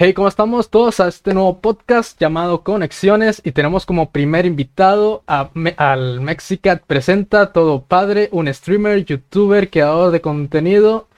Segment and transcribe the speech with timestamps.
[0.00, 3.42] Hey, ¿cómo estamos todos a este nuevo podcast llamado Conexiones?
[3.44, 10.20] Y tenemos como primer invitado al Mexicat Presenta, todo padre, un streamer, youtuber, creador de
[10.20, 11.08] contenido.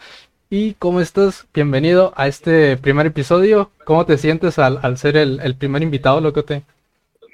[0.49, 1.47] ¿Y cómo estás?
[1.53, 3.71] Bienvenido a este primer episodio.
[3.85, 6.63] ¿Cómo te sientes al, ser el, primer invitado, locote?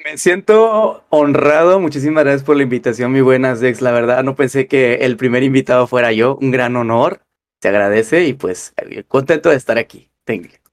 [0.05, 1.79] Me siento honrado.
[1.79, 3.83] Muchísimas gracias por la invitación, mi buenas Dex.
[3.83, 6.39] La verdad, no pensé que el primer invitado fuera yo.
[6.41, 7.21] Un gran honor.
[7.63, 8.75] Se agradece y pues
[9.07, 10.11] contento de estar aquí.
[10.27, 10.66] You.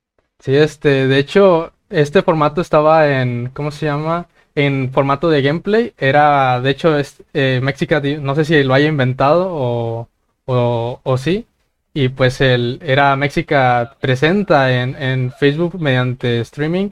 [0.43, 4.27] Sí, este, de hecho, este formato estaba en, ¿cómo se llama?
[4.55, 5.93] En formato de gameplay.
[5.97, 10.09] Era, de hecho, es, eh, Mexica, no sé si lo haya inventado o,
[10.45, 11.47] o, o sí.
[11.93, 16.89] Y pues él era Mexica presenta en, en Facebook mediante streaming.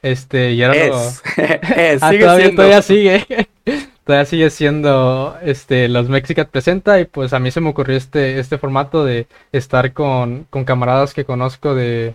[0.00, 0.96] Este, y ahora lo...
[2.00, 3.26] ah, sigue todavía, todavía, sigue.
[4.04, 7.00] todavía sigue siendo este los Mexicat presenta.
[7.00, 11.12] Y pues a mí se me ocurrió este, este formato de estar con, con camaradas
[11.12, 12.14] que conozco de,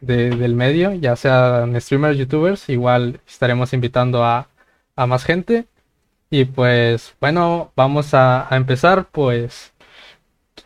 [0.00, 4.48] del medio, ya sean streamers, youtubers, igual estaremos invitando a,
[4.96, 5.66] más gente.
[6.30, 9.72] Y pues bueno, vamos a, empezar, pues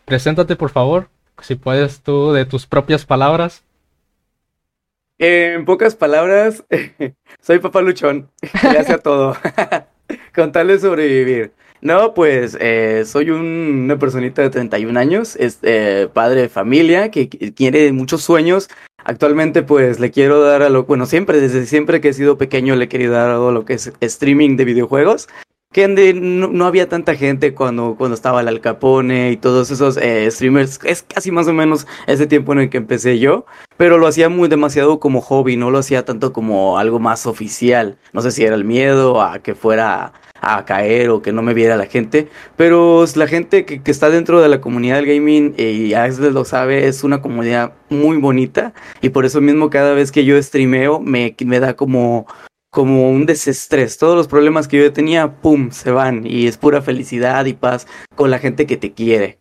[0.04, 1.08] preséntate por favor,
[1.40, 3.64] si puedes tú de tus propias palabras.
[5.18, 6.64] En pocas palabras,
[7.40, 8.30] soy papá luchón,
[8.62, 9.36] ya sea todo,
[10.34, 11.52] con tal de sobrevivir.
[11.80, 17.26] No, pues eh, soy una personita de 31 años, es eh, padre de familia que,
[17.26, 18.68] tiene muchos sueños.
[19.04, 22.74] Actualmente pues le quiero dar a lo, bueno, siempre, desde siempre que he sido pequeño
[22.74, 25.28] le he querido dar a lo que es streaming de videojuegos.
[25.70, 30.28] Que no, había tanta gente cuando, cuando estaba el Al Capone y todos esos eh,
[30.30, 30.80] streamers.
[30.82, 33.44] Es casi más o menos ese tiempo en el que empecé yo.
[33.76, 37.98] Pero lo hacía muy demasiado como hobby, no lo hacía tanto como algo más oficial.
[38.14, 41.54] No sé si era el miedo a que fuera a caer o que no me
[41.54, 45.72] viera la gente, pero la gente que, está dentro de la comunidad del gaming eh,
[45.72, 49.94] y a veces lo sabe, es una comunidad muy bonita y por eso mismo cada
[49.94, 52.26] vez que yo streameo me, me da como,
[52.70, 53.98] como un desestrés.
[53.98, 57.86] Todos los problemas que yo tenía, ¡pum!, se van y es pura felicidad y paz
[58.14, 59.38] con la gente que te quiere.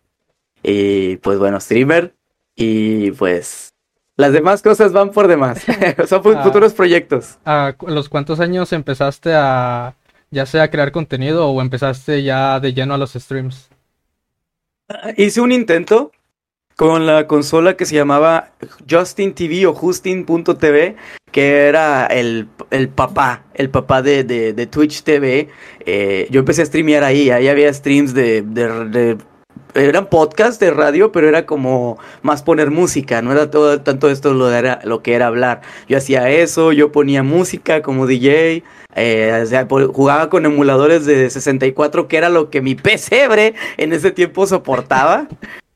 [0.62, 2.14] Y pues bueno, streamer
[2.56, 3.72] y pues
[4.16, 5.60] las demás cosas van por demás.
[6.08, 6.42] Son ah.
[6.42, 7.38] futuros proyectos.
[7.44, 9.94] ¿A los cuántos años empezaste a
[10.30, 13.70] ya sea crear contenido o empezaste ya de lleno a los streams?
[15.16, 16.12] Hice un intento
[16.78, 18.52] con la consola que se llamaba
[18.88, 20.94] Justin TV o Justin.tv,
[21.32, 25.48] que era el, el, papá, el papá de, de, Twitch TV.
[25.84, 29.18] Eh, yo empecé a streamear ahí, ahí había streams de, de,
[29.74, 34.34] eran podcasts de radio, pero era como más poner música, no era todo tanto esto
[34.34, 35.60] lo, era, lo que era hablar.
[35.88, 38.62] Yo hacía eso, yo ponía música como DJ,
[38.94, 39.46] eh,
[39.92, 45.28] jugaba con emuladores de 64, que era lo que mi PC en ese tiempo soportaba.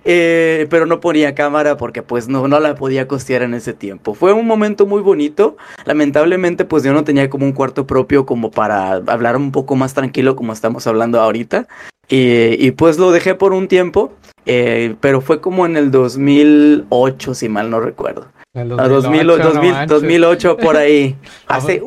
[0.05, 4.15] Eh, pero no ponía cámara porque pues no, no la podía costear en ese tiempo.
[4.15, 5.57] Fue un momento muy bonito.
[5.85, 9.95] Lamentablemente pues yo no tenía como un cuarto propio como para hablar un poco más
[9.95, 11.69] tranquilo como estamos hablando ahorita.
[12.15, 14.13] Y, pues lo dejé por un tiempo,
[14.45, 18.27] eh, pero fue como en el 2008 si mal no recuerdo.
[18.53, 21.17] El 2008, 2008 por ahí.
[21.47, 21.83] Hace...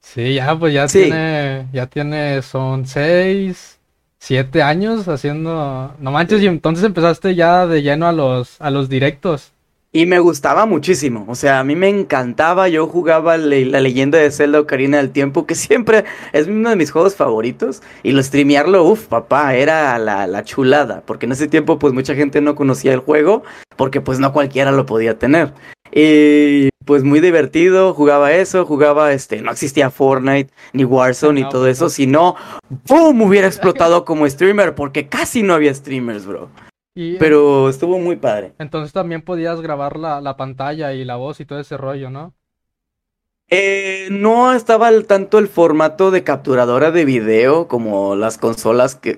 [0.00, 3.71] Sí, ya, pues ya tiene, ya tiene, son seis,
[4.22, 8.88] siete años haciendo, no manches, y entonces empezaste ya de lleno a los, a los
[8.88, 9.52] directos.
[9.90, 14.30] Y me gustaba muchísimo, o sea, a mí me encantaba, yo jugaba la leyenda de
[14.30, 18.84] Zelda Ocarina del Tiempo, que siempre es uno de mis juegos favoritos, y lo streamearlo,
[18.84, 22.92] uff, papá, era la, la chulada, porque en ese tiempo pues mucha gente no conocía
[22.92, 23.42] el juego,
[23.76, 25.52] porque pues no cualquiera lo podía tener.
[25.94, 31.66] Y pues muy divertido, jugaba eso, jugaba este, no existía Fortnite, ni Warzone, ni todo
[31.66, 32.34] eso, sino
[32.88, 33.22] ¡boom!
[33.22, 36.48] hubiera explotado como streamer, porque casi no había streamers, bro.
[36.94, 38.52] Pero estuvo muy padre.
[38.58, 42.34] Entonces también podías grabar la, la pantalla y la voz y todo ese rollo, ¿no?
[43.54, 49.14] Eh, no estaba al tanto el formato de capturadora de video como las consolas que,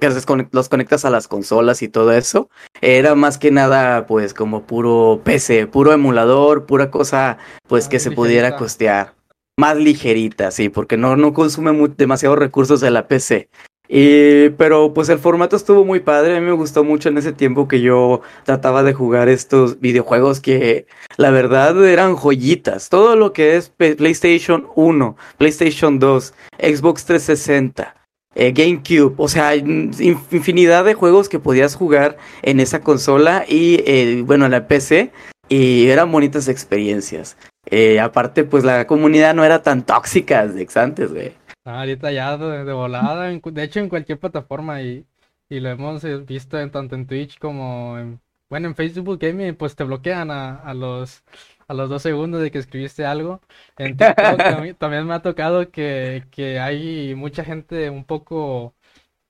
[0.50, 2.50] los conectas a las consolas y todo eso.
[2.80, 8.10] Era más que nada pues como puro PC, puro emulador, pura cosa pues que se
[8.10, 9.14] pudiera costear.
[9.56, 13.48] Más ligerita, sí, porque no, no consume demasiados recursos de la PC.
[13.88, 17.32] Y, pero pues el formato estuvo muy padre, a mí me gustó mucho en ese
[17.32, 20.86] tiempo que yo trataba de jugar estos videojuegos que
[21.16, 22.88] la verdad eran joyitas.
[22.88, 27.94] Todo lo que es PlayStation 1, PlayStation 2, Xbox 360,
[28.36, 34.22] eh, GameCube, o sea, infinidad de juegos que podías jugar en esa consola y eh,
[34.24, 35.12] bueno, en la PC
[35.48, 37.36] y eran bonitas experiencias.
[37.70, 41.32] Eh, aparte, pues la comunidad no era tan tóxica de antes, güey.
[41.64, 45.06] Ah, ahorita ya de, volada, de hecho en cualquier plataforma y,
[45.48, 48.20] y lo hemos eh, visto en, tanto en Twitch como en,
[48.50, 51.24] bueno, en Facebook Gaming, pues te bloquean a, a los
[51.66, 53.40] a los dos segundos de que escribiste algo.
[53.78, 58.74] En TikTok también, también me ha tocado que, que hay mucha gente un poco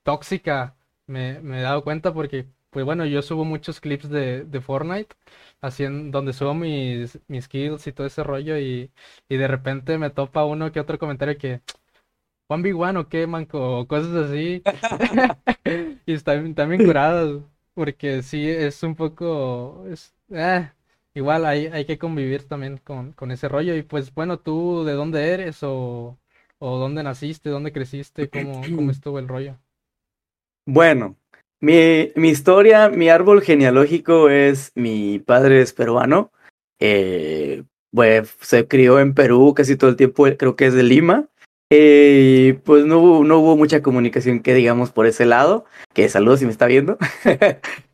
[0.04, 0.76] tóxica,
[1.06, 5.16] me, me he dado cuenta porque, pues bueno, yo subo muchos clips de, de Fortnite,
[5.62, 8.90] haciendo, donde subo mis, mis kills y todo ese rollo y,
[9.28, 11.62] y de repente me topa uno que otro comentario que...
[12.48, 14.62] Juan Big One o qué, manco, o cosas así.
[16.06, 17.42] y están, también curados,
[17.74, 19.84] porque sí, es un poco...
[19.90, 20.70] Es, eh,
[21.14, 23.74] igual hay, hay que convivir también con, con ese rollo.
[23.76, 26.18] Y pues bueno, ¿tú de dónde eres o,
[26.58, 29.58] o dónde naciste, dónde creciste, cómo, cómo estuvo el rollo?
[30.66, 31.16] Bueno,
[31.60, 36.30] mi, mi historia, mi árbol genealógico es mi padre es peruano.
[36.78, 37.64] Eh,
[37.94, 41.28] pues se crió en Perú casi todo el tiempo, creo que es de Lima.
[41.70, 45.64] Y pues no hubo, no hubo mucha comunicación que digamos por ese lado.
[45.92, 46.98] Que saludos si me está viendo.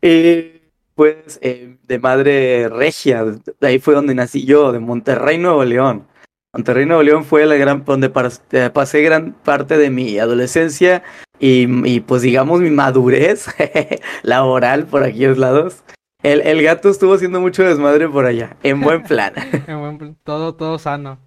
[0.01, 0.61] y
[0.95, 6.07] pues eh, de madre regia, de ahí fue donde nací yo, de Monterrey, Nuevo León.
[6.53, 8.11] Monterrey, Nuevo León fue la gran, donde
[8.51, 11.01] eh, pasé gran parte de mi adolescencia
[11.39, 13.47] y, y pues digamos mi madurez
[14.23, 15.83] laboral por aquellos lados.
[16.23, 19.33] El, el gato estuvo haciendo mucho desmadre por allá, en buen plan.
[19.67, 21.17] En buen Todo, todo sano.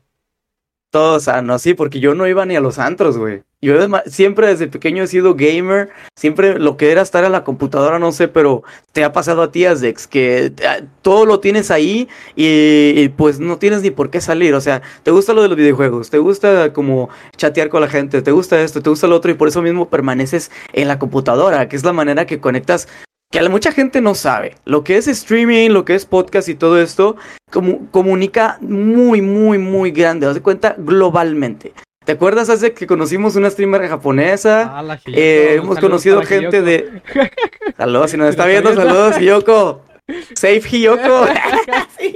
[0.95, 3.43] Todo sano, sí, porque yo no iba ni a los antros, güey.
[3.61, 3.75] Yo
[4.07, 8.13] siempre desde pequeño he sido gamer, siempre lo que era estar a la computadora, no
[8.13, 8.63] sé, pero
[8.93, 13.41] te ha pasado a ti, Azdex, que ah, todo lo tienes ahí y, y, pues
[13.41, 14.55] no tienes ni por qué salir.
[14.55, 18.23] O sea, te gusta lo de los videojuegos, te gusta como chatear con la gente,
[18.23, 21.69] te gusta esto, te gusta lo otro y por eso mismo permaneces en la computadora,
[21.69, 22.87] que es la manera que conectas
[23.35, 24.55] que a mucha gente no sabe.
[24.65, 27.17] Lo que es streaming, lo que es podcast y todo esto,
[27.51, 30.29] como, comunica muy, muy, muy grande.
[30.29, 31.73] Haz de cuenta globalmente.
[32.05, 34.79] ¿Te acuerdas hace que conocimos una streamer japonesa?
[34.79, 36.65] Ah, Hiyoko, Eh, hemos conocido gente Hiyoko.
[36.65, 37.03] de.
[37.77, 39.83] Saludos, si nos está viendo, saludos, Hiyoko.
[40.37, 41.27] Safe Hiyoko.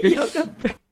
[0.04, 0.50] Hiyoko.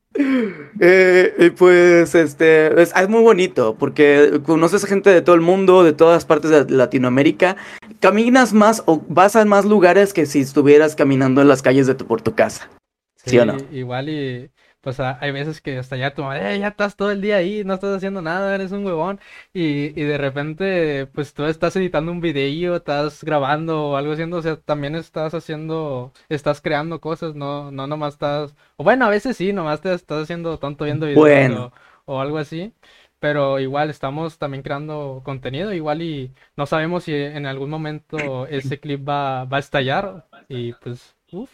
[0.81, 5.85] Eh, y pues este es, es muy bonito porque conoces gente de todo el mundo,
[5.85, 7.57] de todas partes de Latinoamérica.
[8.01, 11.95] Caminas más o vas a más lugares que si estuvieras caminando en las calles de
[11.95, 12.69] tu, por tu casa.
[13.25, 13.57] ¿Sí o no?
[13.73, 14.51] Igual y
[14.87, 17.37] pues a- hay veces que hasta ya tu madre, "Eh, ya estás todo el día
[17.37, 19.19] ahí, no estás haciendo nada, eres un huevón.
[19.53, 24.37] Y, y de repente, pues tú estás editando un video, estás grabando o algo haciendo,
[24.39, 29.11] o sea, también estás haciendo, estás creando cosas, no, no nomás estás, o bueno, a
[29.11, 31.51] veces sí, nomás te estás haciendo tonto viendo videos Bueno.
[31.51, 31.73] o,
[32.05, 32.73] o algo así.
[33.19, 38.79] Pero igual estamos también creando contenido, igual y no sabemos si en algún momento ese
[38.79, 41.51] clip va, va a estallar y pues, uff,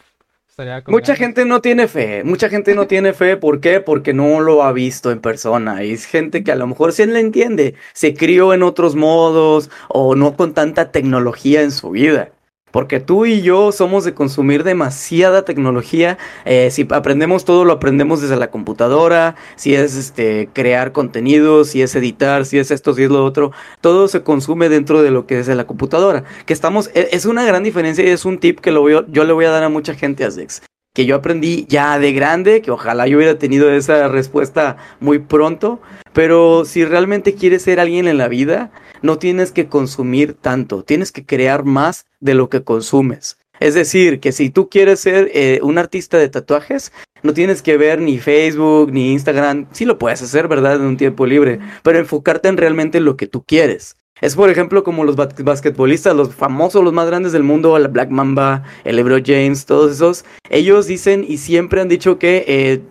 [0.87, 3.79] Mucha gente no tiene fe, mucha gente no tiene fe, ¿por qué?
[3.79, 5.83] Porque no lo ha visto en persona.
[5.83, 9.71] Y es gente que a lo mejor sí le entiende, se crió en otros modos
[9.89, 12.29] o no con tanta tecnología en su vida.
[12.73, 16.17] Porque tú y yo somos de consumir demasiada tecnología.
[16.43, 19.35] eh, si aprendemos todo, lo aprendemos desde la computadora.
[19.55, 23.51] Si es este crear contenido, si es editar, si es esto, si es lo otro.
[23.79, 26.23] Todo se consume dentro de lo que es de la computadora.
[26.47, 29.05] Que estamos, e- es una gran diferencia y es un tip que lo voy a-
[29.07, 32.61] yo le voy a dar a mucha gente, Azdex que yo aprendí ya de grande,
[32.61, 35.81] que ojalá yo hubiera tenido esa respuesta muy pronto,
[36.13, 41.11] pero si realmente quieres ser alguien en la vida, no tienes que consumir tanto, tienes
[41.11, 43.37] que crear más de lo que consumes.
[43.59, 46.91] Es decir, que si tú quieres ser eh, un artista de tatuajes,
[47.23, 50.75] no tienes que ver ni Facebook ni Instagram, sí lo puedes hacer, ¿verdad?
[50.75, 53.95] En un tiempo libre, pero enfocarte en realmente lo que tú quieres.
[54.23, 57.89] Es por ejemplo como los bas- basquetbolistas, los famosos, los más grandes del mundo, el
[57.89, 62.81] Black Mamba, el LeBron James, todos esos, ellos dicen y siempre han dicho que eh,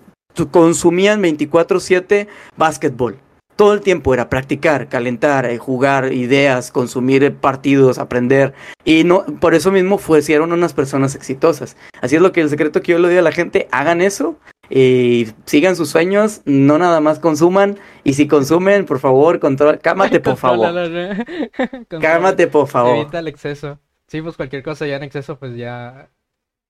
[0.50, 2.26] consumían 24/7
[2.58, 3.16] básquetbol.
[3.56, 8.52] Todo el tiempo era practicar, calentar, eh, jugar ideas, consumir eh, partidos, aprender.
[8.84, 11.76] Y no, por eso mismo fueron unas personas exitosas.
[12.02, 14.36] Así es lo que el secreto que yo le doy a la gente, hagan eso
[14.70, 17.78] y sigan sus sueños, no nada más consuman.
[18.04, 20.68] Y si consumen, por favor, control, cámate por favor.
[22.00, 22.96] Cálmate, por favor.
[22.96, 23.78] Evita el exceso.
[24.08, 26.10] Sí, pues cualquier cosa ya en exceso, pues ya,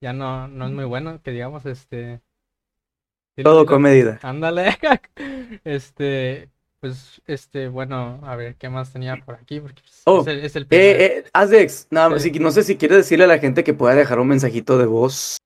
[0.01, 2.21] ya no, no es muy bueno, que digamos, este.
[3.41, 4.19] Todo con medida.
[4.21, 4.77] Ándale.
[5.63, 9.59] Este, pues, este, bueno, a ver, ¿qué más tenía por aquí?
[9.59, 12.31] Porque pues, Oh, es el, es el primer- Eh, eh, Azdex, nada Sí.
[12.31, 14.85] si- no sé si quieres decirle a la gente que pueda dejar un mensajito de
[14.87, 15.37] voz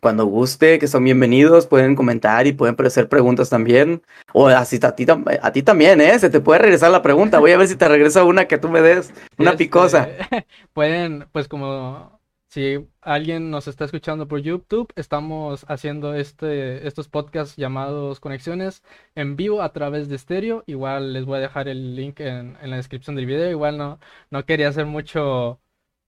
[0.00, 4.02] cuando guste, que son bienvenidos, pueden comentar y pueden hacer preguntas también.
[4.32, 6.18] O así a ti, a ti también, ¿eh?
[6.18, 7.38] Se te puede regresar la pregunta.
[7.38, 10.08] Voy a ver si te regresa una que tú me des, una Este, picosa.
[10.72, 17.56] Pueden, pues como si alguien nos está escuchando por YouTube, estamos haciendo este, estos podcasts
[17.56, 18.82] llamados Conexiones
[19.14, 20.64] en vivo a través de estéreo.
[20.66, 23.50] Igual les voy a dejar el link en, en la descripción del video.
[23.50, 23.98] Igual no,
[24.30, 25.60] no quería hacer mucho,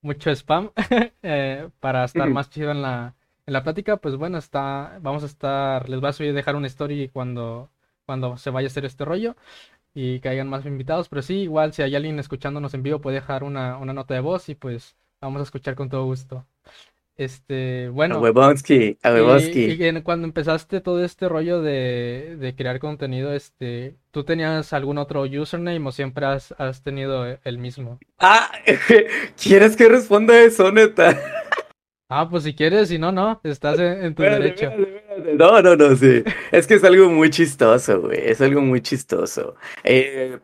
[0.02, 0.71] mucho spam
[1.23, 3.14] eh, para estar más chido en la,
[3.49, 6.67] en la plática, pues bueno, está, vamos a estar, les voy a subir, dejar una
[6.67, 7.71] story cuando,
[8.05, 9.37] cuando se vaya a hacer este rollo
[9.95, 13.17] y que hayan más invitados, pero sí, igual si hay alguien escuchándonos en vivo puede
[13.17, 16.45] dejar una, una nota de voz y pues vamos a escuchar con todo gusto.
[17.17, 18.17] Este, bueno.
[18.17, 19.64] A Webonsky, a Webonsky.
[19.64, 24.99] Y, y, cuando empezaste todo este rollo de, de, crear contenido, este, ¿tú tenías algún
[24.99, 27.99] otro username o siempre has, has tenido el mismo?
[28.19, 28.52] Ah,
[29.43, 31.19] ¿quieres que responda eso, neta?
[32.10, 34.70] Ah, pues si quieres, si no, no, estás en, en tu derecho.
[35.36, 36.22] No, no, no, sí.
[36.52, 38.18] Es que es algo muy chistoso, güey.
[38.22, 39.56] Es algo muy chistoso.
[39.84, 40.38] Eh,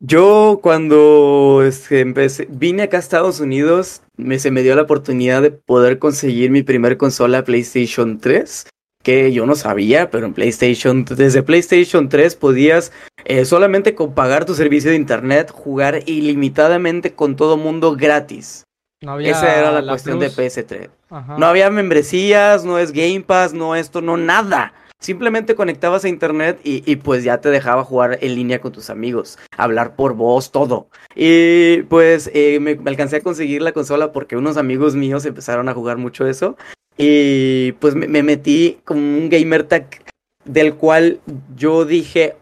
[0.00, 5.42] yo cuando este, empecé, vine acá a Estados Unidos, me, se me dio la oportunidad
[5.42, 8.66] de poder conseguir mi primer consola PlayStation 3,
[9.04, 12.92] que yo no sabía, pero en PlayStation, desde PlayStation 3 podías
[13.26, 18.64] eh, solamente con pagar tu servicio de internet jugar ilimitadamente con todo mundo gratis.
[19.02, 20.36] No había Esa era la, la cuestión Plus.
[20.36, 20.90] de PS3.
[21.08, 21.36] Ajá.
[21.38, 24.74] No había membresías, no es Game Pass, no esto, no nada.
[24.98, 28.90] Simplemente conectabas a internet y, y, pues ya te dejaba jugar en línea con tus
[28.90, 30.88] amigos, hablar por voz, todo.
[31.14, 35.70] Y pues eh, me, me, alcancé a conseguir la consola porque unos amigos míos empezaron
[35.70, 36.58] a jugar mucho eso.
[36.98, 39.86] Y pues me, me metí con un gamer tag
[40.44, 41.20] del cual
[41.56, 42.36] yo dije,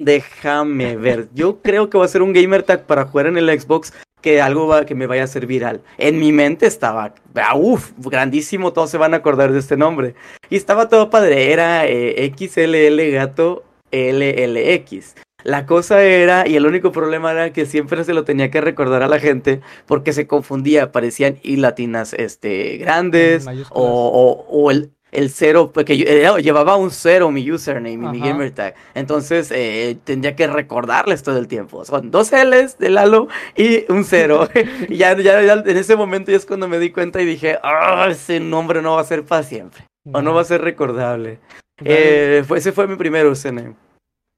[0.00, 3.60] déjame ver, yo creo que va a ser un gamer tag para jugar en el
[3.60, 5.80] Xbox que algo va, que me vaya a ser viral.
[5.98, 10.14] En mi mente estaba, ah, uff, grandísimo, todos se van a acordar de este nombre.
[10.50, 15.14] Y estaba todo padre, era eh, XLL gato LLX.
[15.42, 19.02] La cosa era, y el único problema era que siempre se lo tenía que recordar
[19.02, 24.92] a la gente porque se confundía, parecían y latinas este, grandes o, o, o el,
[25.12, 28.12] el cero, porque yo, eh, llevaba un cero mi username, Ajá.
[28.12, 28.74] mi gamer tag.
[28.94, 31.84] Entonces eh, tendría que recordarles todo el tiempo.
[31.84, 34.48] Son dos L's de Lalo y un cero.
[34.88, 37.58] y ya, ya, ya, en ese momento ya es cuando me di cuenta y dije,
[37.62, 39.84] oh, ese nombre no va a ser para siempre.
[40.04, 40.18] No.
[40.18, 41.38] O no va a ser recordable.
[41.84, 43.74] Eh, fue, ese fue mi primer username.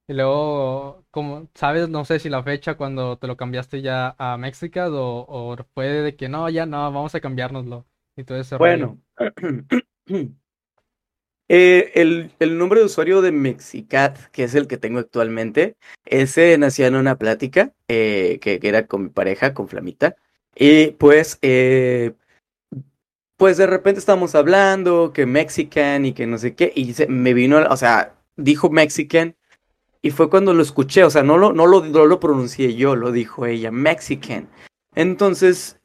[0.09, 4.37] Y luego, como sabes, no sé si la fecha cuando te lo cambiaste ya a
[4.37, 7.87] Mexicad o, o fue de que no, ya no, vamos a cambiárnoslo.
[8.17, 8.99] Y todo ese bueno.
[11.55, 16.57] Eh, el, el, nombre de usuario de Mexicat, que es el que tengo actualmente, ese
[16.57, 20.17] nació en una plática eh, que, que, era con mi pareja, con Flamita.
[20.57, 22.15] Y pues, eh,
[23.37, 27.59] pues de repente estábamos hablando que Mexican y que no sé qué, y me vino,
[27.69, 29.37] o sea, dijo Mexican,
[30.01, 32.97] y fue cuando lo escuché, o sea, no lo, no lo, no lo pronuncié yo,
[32.97, 34.49] lo dijo ella, Mexican.
[34.95, 35.79] Entonces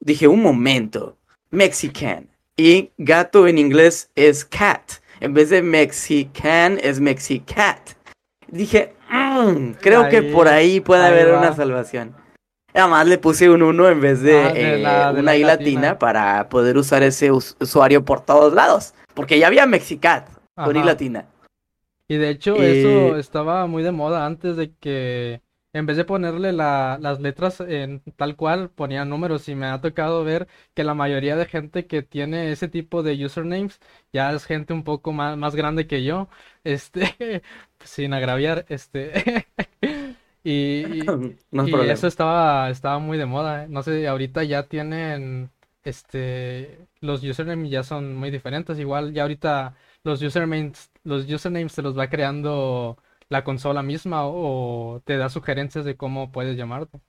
[0.00, 1.16] dije, un momento,
[1.50, 2.28] Mexican.
[2.58, 5.02] Y gato en inglés es cat.
[5.24, 7.92] En vez de Mexican es Mexicat.
[8.46, 11.38] Dije, mmm, creo ahí, que por ahí puede ahí haber va.
[11.38, 12.14] una salvación.
[12.74, 15.44] Además le puse un 1 en vez de, ah, de, la, eh, de una I
[15.44, 15.80] latina.
[15.80, 15.98] latina.
[15.98, 18.92] para poder usar ese usuario por todos lados.
[19.14, 20.28] Porque ya había Mexicat
[20.62, 21.24] con I latina.
[22.06, 22.80] Y de hecho eh...
[22.80, 25.40] eso estaba muy de moda antes de que
[25.74, 29.80] en vez de ponerle la, las letras en tal cual, ponían números y me ha
[29.80, 33.80] tocado ver que la mayoría de gente que tiene ese tipo de usernames
[34.12, 36.28] ya es gente un poco más, más grande que yo,
[36.64, 37.42] este,
[37.84, 39.46] sin agraviar, este,
[40.44, 41.02] y, y,
[41.50, 45.50] no y eso estaba, estaba muy de moda, no sé, ahorita ya tienen,
[45.82, 51.82] este, los usernames ya son muy diferentes, igual ya ahorita los usernames, los usernames se
[51.82, 52.96] los va creando
[53.28, 57.00] la consola misma o te da sugerencias de cómo puedes llamarte.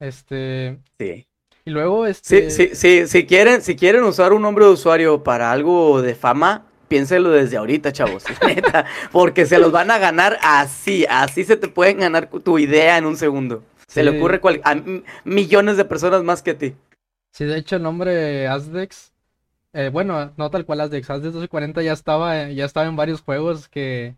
[0.00, 0.78] Este.
[0.98, 1.26] Sí.
[1.64, 2.50] Y luego, este.
[2.50, 6.14] Sí, sí, sí, si quieren, si quieren usar un nombre de usuario para algo de
[6.14, 8.24] fama, piénselo desde ahorita, chavos.
[8.46, 12.98] neta, porque se los van a ganar así, así se te pueden ganar tu idea
[12.98, 13.62] en un segundo.
[13.86, 14.02] Se sí.
[14.02, 14.76] le ocurre cual, a
[15.24, 16.74] millones de personas más que a ti.
[17.32, 19.11] Sí, de hecho, el nombre Azdex,
[19.74, 23.68] eh, bueno, no tal cual Azdex, Azdex 1240 ya estaba, ya estaba en varios juegos
[23.68, 24.16] que,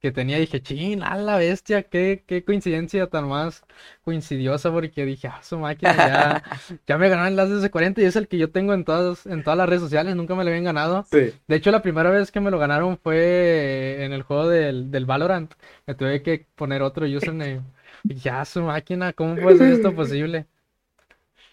[0.00, 3.64] que tenía, dije, ching, a la bestia, qué, qué coincidencia tan más
[4.02, 6.42] coincidiosa, porque dije, ah, su máquina ya,
[6.86, 9.44] ya me ganaron las de 40 y es el que yo tengo en todas, en
[9.44, 11.04] todas las redes sociales, nunca me lo habían ganado.
[11.04, 11.32] Sí.
[11.46, 15.06] De hecho, la primera vez que me lo ganaron fue en el juego del, del
[15.06, 15.54] Valorant,
[15.86, 17.62] me tuve que poner otro username.
[18.04, 20.46] ya, su máquina, ¿cómo puede ser esto posible?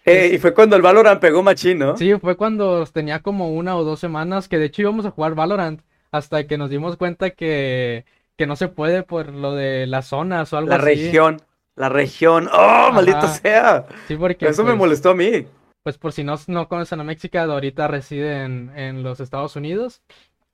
[0.04, 1.96] Eh, y fue cuando el Valorant pegó machín, ¿no?
[1.96, 5.34] Sí, fue cuando tenía como una o dos semanas que de hecho íbamos a jugar
[5.34, 5.80] Valorant
[6.10, 8.04] hasta que nos dimos cuenta que
[8.36, 10.84] que no se puede por lo de las zonas o algo la así.
[10.84, 11.42] La región,
[11.76, 12.48] la región.
[12.48, 12.90] ¡Oh, Ajá.
[12.92, 13.86] maldito sea!
[14.08, 14.46] Sí, porque.
[14.48, 15.46] Eso pues, me molestó a mí.
[15.82, 20.02] Pues por si no, no conocen a México, ahorita reside en, en, los Estados Unidos.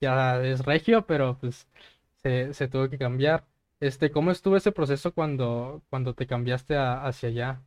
[0.00, 1.69] Ya es regio, pero pues
[2.23, 3.45] se, se, tuvo que cambiar.
[3.80, 7.61] Este, ¿cómo estuvo ese proceso cuando, cuando te cambiaste a, hacia allá?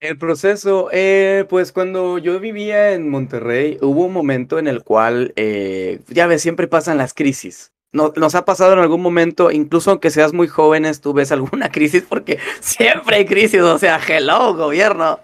[0.00, 5.32] El proceso, eh, pues cuando yo vivía en Monterrey, hubo un momento en el cual,
[5.36, 7.72] eh, ya ves, siempre pasan las crisis.
[7.92, 11.70] No, nos ha pasado en algún momento, incluso aunque seas muy jóvenes, tú ves alguna
[11.72, 15.20] crisis porque siempre hay crisis, o sea, hello, gobierno.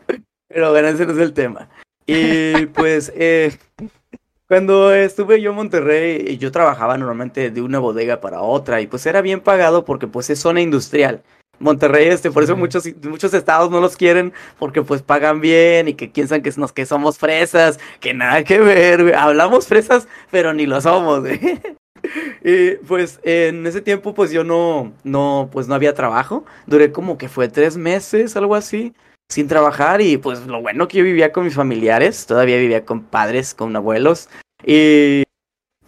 [0.49, 1.69] Pero bueno, ese no es el tema.
[2.07, 3.53] Y pues, eh,
[4.49, 9.05] cuando estuve yo en Monterrey, yo trabajaba normalmente de una bodega para otra y pues
[9.05, 11.23] era bien pagado porque pues es zona industrial.
[11.59, 15.95] Monterrey, este, por eso muchos, muchos estados no los quieren, porque pues pagan bien y
[15.95, 19.15] que piensan que, nos, que somos fresas, que nada que ver, güey.
[19.15, 21.39] Hablamos fresas, pero ni lo somos, güey.
[22.45, 26.45] Y pues en ese tiempo pues yo no, no, pues no había trabajo.
[26.67, 28.93] Duré como que fue tres meses, algo así,
[29.31, 33.05] sin trabajar y pues lo bueno que yo vivía con mis familiares, todavía vivía con
[33.05, 34.29] padres, con abuelos.
[34.65, 35.23] Y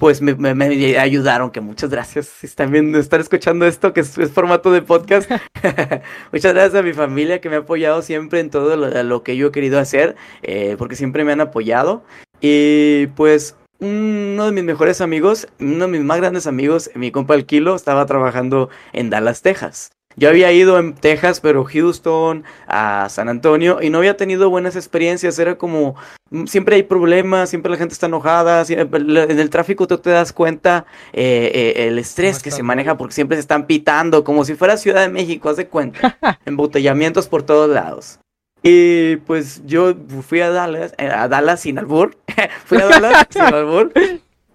[0.05, 4.31] pues me, me, ayudaron, que muchas gracias si están viendo, estar escuchando esto, que es,
[4.35, 5.31] formato de podcast.
[6.31, 9.47] muchas gracias a mi familia que me ha apoyado siempre en todo lo, que yo
[9.47, 12.05] he querido hacer, eh, porque siempre me han apoyado.
[12.43, 17.35] Y pues uno de mis mejores amigos, uno de mis más grandes amigos, mi compa
[17.35, 19.91] El Kilo, estaba trabajando en Dallas, Texas.
[20.17, 24.77] Yo había ido en Texas, pero Houston, a San Antonio, y no había tenido buenas
[24.77, 25.39] experiencias.
[25.39, 25.97] Era como,
[26.31, 28.65] mm, siempre hay problemas, siempre la gente está enojada.
[28.69, 33.15] En el tráfico tú te das cuenta eh, eh, el estrés que se maneja porque
[33.15, 36.19] siempre se están pitando, como si fuera Ciudad de México, haz de cuenta.
[36.45, 38.19] Embotellamientos por todos lados.
[38.67, 39.95] Y pues yo
[40.27, 42.17] fui a Dallas, eh, a Dallas sin albur.
[42.65, 43.93] fui a Dallas sin albur.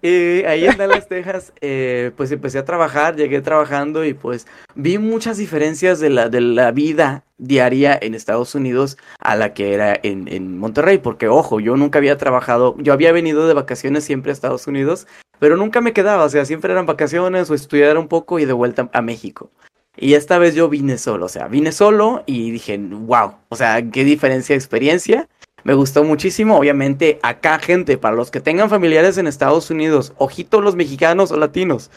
[0.02, 4.96] Y ahí en Dallas, Texas, eh, pues empecé a trabajar, llegué trabajando y pues vi
[4.96, 9.98] muchas diferencias de la, de la vida diaria en Estados Unidos a la que era
[10.02, 14.30] en, en Monterrey, porque ojo, yo nunca había trabajado, yo había venido de vacaciones siempre
[14.30, 15.06] a Estados Unidos,
[15.38, 18.52] pero nunca me quedaba, o sea, siempre eran vacaciones o estudiar un poco y de
[18.52, 19.50] vuelta a México.
[19.96, 23.82] Y esta vez yo vine solo, o sea, vine solo y dije, wow, o sea,
[23.90, 25.28] qué diferencia de experiencia.
[25.64, 30.60] Me gustó muchísimo, obviamente, acá gente, para los que tengan familiares en Estados Unidos, ojito
[30.60, 31.90] los mexicanos o latinos.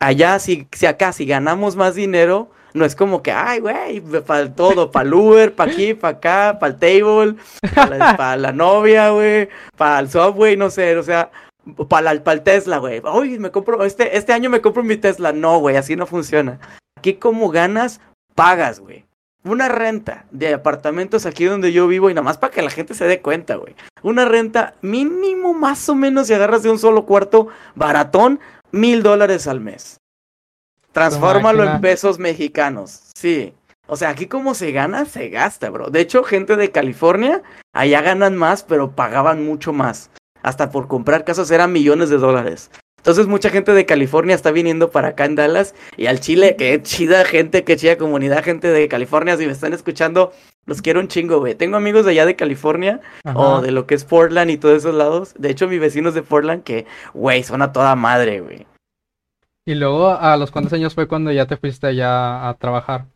[0.00, 4.52] Allá, si, si acá, si ganamos más dinero, no es como que, ay, güey, para
[4.52, 7.36] todo, para el Uber, para aquí, para acá, para el table,
[8.16, 11.30] para la, novia, güey, para el subway, no sé, o sea,
[11.88, 13.00] para el Tesla, güey.
[13.00, 15.32] Uy, me compro, este, este año me compro mi Tesla.
[15.32, 16.58] No, güey, así no funciona.
[16.96, 18.00] Aquí como ganas,
[18.34, 19.04] pagas, güey
[19.44, 22.94] una renta de apartamentos aquí donde yo vivo y nada más para que la gente
[22.94, 23.74] se dé cuenta, güey.
[24.02, 29.46] Una renta mínimo más o menos si agarras de un solo cuarto baratón, mil dólares
[29.46, 29.98] al mes.
[30.92, 33.10] Transfórmalo en pesos mexicanos.
[33.14, 33.54] Sí.
[33.86, 35.88] O sea, aquí como se gana, se gasta, bro.
[35.90, 40.10] De hecho, gente de California, allá ganan más, pero pagaban mucho más.
[40.42, 42.70] Hasta por comprar casas eran millones de dólares.
[43.02, 46.80] Entonces mucha gente de California está viniendo para acá en Dallas y al Chile, qué
[46.84, 50.32] chida gente, qué chida comunidad, gente de California, si me están escuchando,
[50.66, 51.56] los quiero un chingo, güey.
[51.56, 53.00] Tengo amigos de allá de California
[53.34, 55.34] o de lo que es Portland y todos esos lados.
[55.36, 58.68] De hecho, mis vecinos de Portland que, güey, son a toda madre, güey.
[59.64, 63.06] Y luego, ¿a los cuántos años fue cuando ya te fuiste allá a trabajar?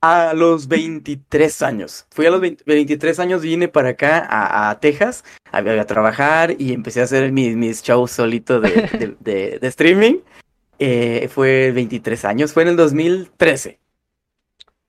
[0.00, 2.06] A los 23 años.
[2.10, 7.00] Fui a los 23 años, vine para acá, a, Texas, a, a, trabajar y empecé
[7.00, 10.20] a hacer mis, mis shows solito de, de, de, streaming.
[10.78, 13.78] Eh, fue 23 años, fue en el 2013.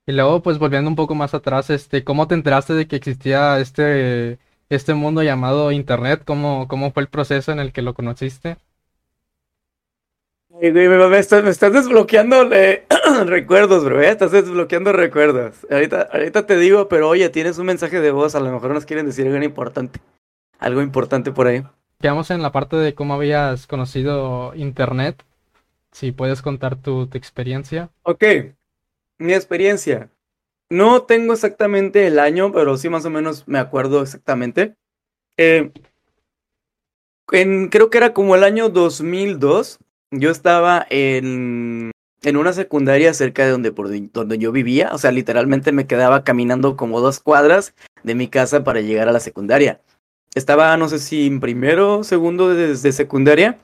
[0.06, 3.58] Y luego, pues volviendo un poco más atrás, este, ¿cómo te enteraste de que existía
[3.60, 6.22] este, este mundo llamado Internet?
[6.24, 8.56] ¿Cómo, ¿Cómo fue el proceso en el que lo conociste?
[10.60, 12.48] Me, estás, desbloqueando
[13.26, 14.00] recuerdos, bro.
[14.02, 14.10] ¿eh?
[14.10, 15.66] Estás desbloqueando recuerdos.
[15.70, 18.34] Ahorita, ahorita te digo, pero oye, tienes un mensaje de voz.
[18.34, 20.00] A lo mejor nos quieren decir algo importante.
[20.58, 21.62] Algo importante por ahí.
[22.00, 25.24] Quedamos en la parte de cómo habías conocido Internet.
[25.92, 27.90] Si puedes contar tu, tu experiencia.
[28.02, 28.24] Ok,
[29.18, 30.10] mi experiencia.
[30.70, 34.74] No tengo exactamente el año, pero sí más o menos me acuerdo exactamente.
[35.36, 35.72] Eh,
[37.32, 39.78] en, creo que era como el año 2002
[40.10, 41.90] yo estaba en,
[42.22, 44.90] en una secundaria cerca de donde, por, donde yo vivía.
[44.92, 49.12] O sea, literalmente me quedaba caminando como dos cuadras de mi casa para llegar a
[49.12, 49.80] la secundaria.
[50.34, 53.58] Estaba, no sé si en primero segundo de, de secundaria.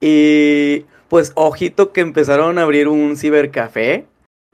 [0.00, 4.06] Y pues, ojito que empezaron a abrir un cibercafé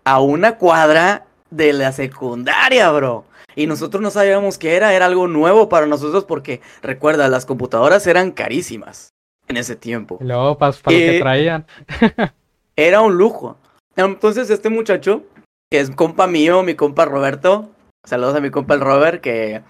[0.04, 3.24] a una cuadra de la secundaria, bro.
[3.54, 8.06] Y nosotros no sabíamos qué era, era algo nuevo para nosotros porque, recuerda, las computadoras
[8.06, 9.14] eran carísimas
[9.48, 10.18] en ese tiempo.
[10.20, 11.66] Luego para, lo que traían.
[12.76, 13.56] era un lujo.
[13.96, 15.22] Entonces este muchacho,
[15.70, 17.70] que es compa mío, mi compa Roberto,
[18.04, 19.62] saludos a mi compa el Robert, que,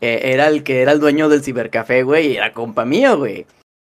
[0.00, 3.46] era el que era el dueño del cibercafé, güey, y era compa mío, güey.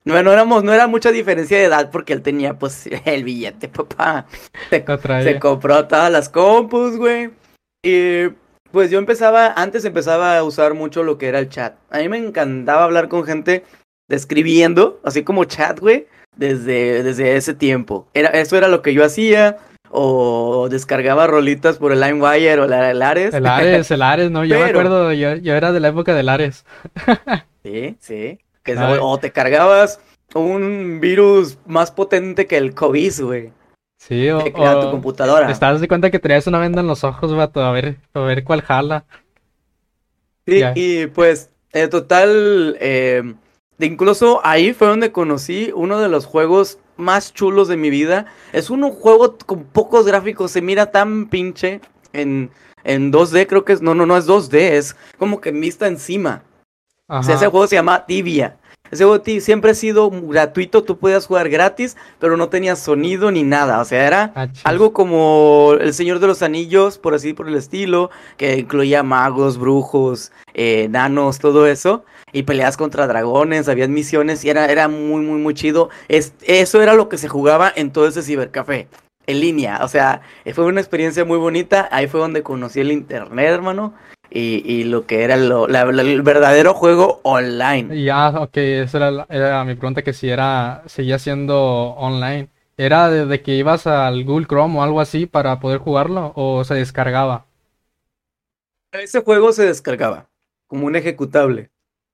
[0.04, 3.68] No, no, éramos, no era mucha diferencia de edad porque él tenía pues el billete,
[3.68, 4.26] papá.
[4.70, 4.84] Se,
[5.24, 7.32] se compró todas las compus, güey.
[7.84, 8.30] Y
[8.72, 11.76] pues yo empezaba, antes empezaba a usar mucho lo que era el chat.
[11.90, 13.64] A mí me encantaba hablar con gente
[14.16, 18.08] escribiendo, así como chat, güey, desde, desde ese tiempo.
[18.14, 19.58] Era, eso era lo que yo hacía.
[19.94, 23.34] O descargaba rolitas por el LimeWire o la, el Ares.
[23.34, 26.30] El Ares, el Ares, no, yo me acuerdo, yo, yo, era de la época del
[26.30, 26.66] Ares.
[27.64, 28.40] sí, sí.
[28.64, 30.00] Que o te cargabas
[30.34, 33.52] un virus más potente que el COVID, güey.
[33.98, 35.46] Sí, o, tu computadora.
[35.46, 38.20] Te estás de cuenta que traías una venda en los ojos, vato, a ver, a
[38.22, 39.06] ver cuál jala.
[40.48, 43.36] Sí, y pues, en total, eh,
[43.86, 48.26] incluso ahí fue donde conocí uno de los juegos más chulos de mi vida.
[48.54, 51.82] Es un juego con pocos gráficos, se mira tan pinche
[52.14, 52.52] en,
[52.84, 56.44] en 2D, creo que es, no, no, no es 2D, es como que vista encima.
[57.08, 58.58] O sea, ese juego se llama Tibia.
[58.90, 63.44] Ese juego siempre ha sido gratuito, tú podías jugar gratis, pero no tenía sonido ni
[63.44, 63.80] nada.
[63.80, 67.56] O sea, era ah, algo como El Señor de los Anillos, por así por el
[67.56, 72.04] estilo, que incluía magos, brujos, eh, nanos, todo eso.
[72.34, 75.90] Y peleas contra dragones, había misiones y era, era muy, muy, muy chido.
[76.08, 78.88] Es, eso era lo que se jugaba en todo ese cibercafé
[79.28, 79.80] en línea.
[79.84, 80.22] O sea,
[80.54, 81.90] fue una experiencia muy bonita.
[81.92, 83.94] Ahí fue donde conocí el internet, hermano
[84.32, 88.04] y, y lo que era lo, el verdadero juego online.
[88.04, 92.50] Ya, ok, esa era, era, mi pregunta, que si era, seguía siendo online.
[92.78, 96.74] ¿Era desde que ibas al Google Chrome o algo así para poder jugarlo o se
[96.74, 97.46] descargaba?
[98.94, 100.30] Ese juego se descargaba
[100.68, 101.70] como un ejecutable.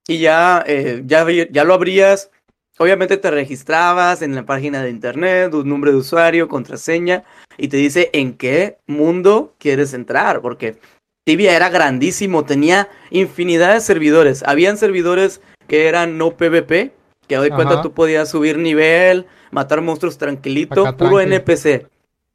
[0.08, 2.32] Y ya, eh, ya, ya lo abrías,
[2.78, 7.24] obviamente te registrabas en la página de internet, un nombre de usuario, contraseña,
[7.58, 10.78] y te dice en qué mundo quieres entrar, porque
[11.26, 14.44] Tibia era grandísimo, tenía infinidad de servidores.
[14.44, 16.94] Habían servidores que eran no PvP,
[17.28, 21.88] que hoy cuenta tú podías subir nivel, matar monstruos tranquilito, puro NPC.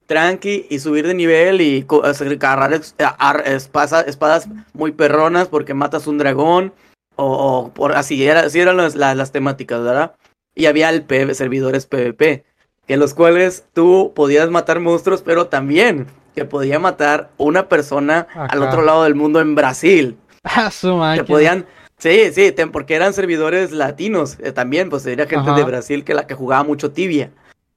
[0.06, 2.82] Tranqui y subir de nivel y agarrar
[3.46, 6.74] espadas, espadas muy perronas porque matas un dragón.
[7.16, 10.14] O, por así, era, así eran las, las, temáticas, ¿verdad?
[10.54, 12.44] Y había el servidores PvP,
[12.88, 18.62] en los cuales tú podías matar monstruos, pero también que podía matar una persona al
[18.62, 20.16] otro lado del mundo en Brasil.
[20.44, 21.66] Ah, su Que podían,
[21.98, 26.26] sí, sí, porque eran servidores latinos eh, también, pues era gente de Brasil que la
[26.26, 27.30] que jugaba mucho tibia.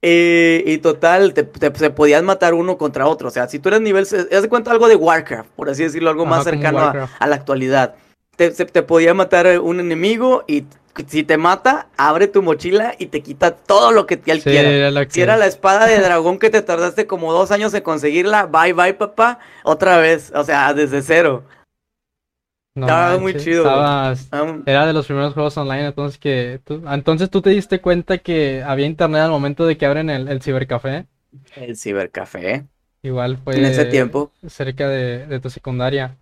[0.08, 3.28] Eh, y total, te, se podían matar uno contra otro.
[3.28, 6.12] O sea, si tú eres nivel, haz de cuenta algo de Warcraft, por así decirlo,
[6.12, 6.80] algo más cercano
[7.20, 7.96] a, la actualidad.
[8.36, 10.66] Te, te podía matar un enemigo y
[11.08, 15.06] si te mata, abre tu mochila y te quita todo lo que él quiera.
[15.10, 18.74] Si era la espada de dragón que te tardaste como dos años en conseguirla, bye
[18.74, 21.44] bye papá, otra vez, o sea, desde cero.
[22.76, 23.66] estaba muy chido.
[24.66, 28.64] era de los primeros juegos online, entonces que tú, entonces tú te diste cuenta que
[28.64, 31.08] había internet al momento de que abren el, cibercafé.
[31.56, 32.66] El cibercafé.
[33.04, 36.16] Igual fue en ese tiempo cerca de tu secundaria.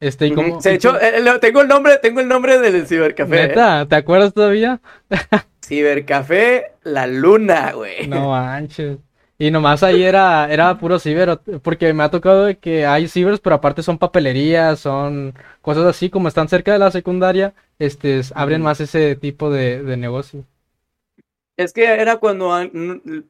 [0.00, 3.44] Este, ¿cómo, Se echó, eh, tengo el nombre, tengo el nombre del cibercafé.
[3.44, 3.48] ¿eh?
[3.48, 3.86] ¿Neta?
[3.86, 4.80] ¿Te acuerdas todavía?
[5.64, 8.06] cibercafé La Luna, güey.
[8.06, 8.98] No manches.
[9.40, 13.54] Y nomás ahí era, era puro ciber, porque me ha tocado que hay cibers, pero
[13.54, 15.32] aparte son papelerías, son
[15.62, 19.96] cosas así, como están cerca de la secundaria, este, abren más ese tipo de, de
[19.96, 20.44] negocio.
[21.56, 22.52] Es que era cuando,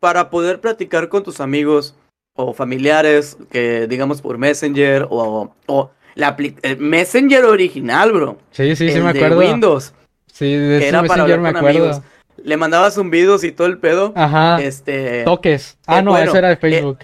[0.01, 1.95] para poder platicar con tus amigos
[2.35, 6.37] o familiares, que digamos por Messenger o, o la
[6.79, 8.39] Messenger original, bro.
[8.51, 9.39] Sí, sí, sí, me acuerdo.
[9.39, 9.95] De Windows.
[10.33, 12.03] Sí, de ese era Messenger me acuerdo.
[12.43, 14.13] Le mandabas zumbidos y todo el pedo.
[14.17, 14.61] Ajá.
[14.61, 15.23] Este.
[15.23, 15.79] Toques.
[15.87, 16.99] Ah, eh, no, ese era de eh, Facebook.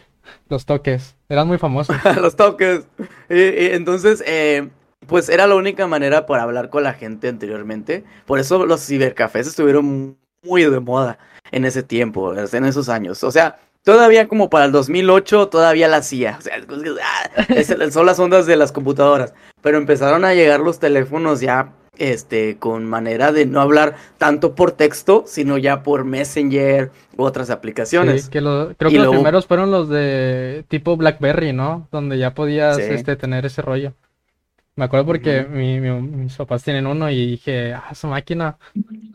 [0.49, 1.15] los toques.
[1.29, 1.97] Eran muy famosos.
[2.21, 2.89] los toques.
[3.31, 4.69] Y, entonces, eh,
[5.07, 8.03] pues era la única manera para hablar con la gente anteriormente.
[8.27, 11.19] Por eso los cibercafés estuvieron muy de moda
[11.53, 13.23] en ese tiempo, en esos años.
[13.23, 16.39] O sea, Todavía como para el 2008 todavía la hacía.
[16.39, 16.55] O sea,
[17.03, 19.35] ah, son las ondas de las computadoras.
[19.61, 24.73] Pero empezaron a llegar los teléfonos ya este, con manera de no hablar tanto por
[24.73, 28.25] texto, sino ya por Messenger u otras aplicaciones.
[28.25, 31.87] Sí, que creo que los primeros fueron los de tipo BlackBerry, ¿no?
[31.93, 33.93] Donde ya podías este, tener ese rollo.
[34.77, 38.57] Me acuerdo porque mis papás tienen uno y dije, ah, su máquina.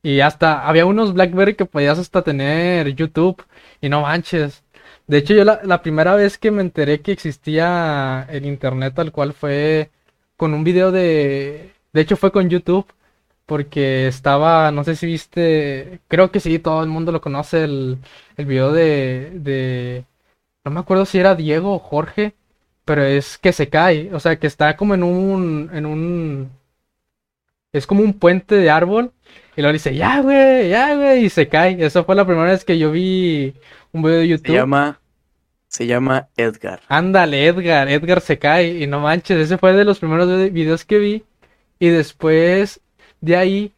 [0.02, 3.44] Y hasta había unos BlackBerry que podías hasta tener YouTube
[3.82, 4.64] y no manches.
[5.08, 9.34] De hecho, yo la, primera vez que me enteré que existía el internet tal cual
[9.34, 9.90] fue
[10.38, 11.74] con un video de...
[11.94, 12.86] De hecho, fue con YouTube.
[13.46, 17.98] Porque estaba, no sé si viste, creo que sí, todo el mundo lo conoce, el,
[18.38, 20.06] el video de, de...
[20.64, 22.36] No me acuerdo si era Diego o Jorge,
[22.86, 25.70] pero es que se cae, o sea, que está como en un...
[25.74, 26.52] En un
[27.74, 29.12] es como un puente de árbol
[29.60, 31.76] y luego dice, ya, güey, ya, güey, y se cae.
[31.84, 33.54] Eso fue la primera vez que yo vi
[33.92, 34.48] un video de YouTube.
[34.48, 35.02] Se llama
[35.68, 36.80] Se llama Edgar.
[36.88, 41.00] Ándale, Edgar, Edgar se cae y no manches, ese fue de los primeros videos que
[41.00, 41.24] vi
[41.78, 42.80] y después
[43.20, 43.74] de ahí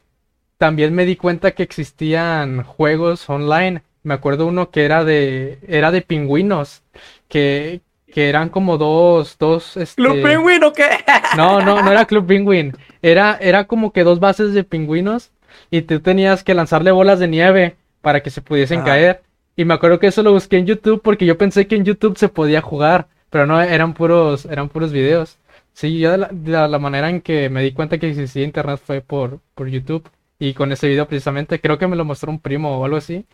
[0.59, 3.81] también me di cuenta que existían juegos online.
[4.03, 6.83] Me acuerdo uno que era de era de pingüinos
[7.27, 7.81] que,
[8.13, 9.99] que eran como dos dos este...
[9.99, 10.89] ¿Club Penguin o qué?
[11.35, 12.77] No, no, no era Club Penguin.
[13.01, 15.31] Era era como que dos bases de pingüinos
[15.69, 19.21] y tú tenías que lanzarle bolas de nieve para que se pudiesen caer.
[19.55, 22.17] Y me acuerdo que eso lo busqué en YouTube porque yo pensé que en YouTube
[22.17, 25.37] se podía jugar, pero no, eran puros, eran puros videos.
[25.73, 29.39] Sí, yo de la, manera en que me di cuenta que existía internet fue por,
[29.55, 30.09] por YouTube.
[30.39, 33.25] Y con ese video precisamente, creo que me lo mostró un primo o algo así.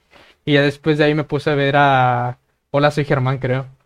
[0.45, 2.39] Y ya después de ahí me puse a ver a...
[2.71, 3.76] Hola, soy Germán, creo.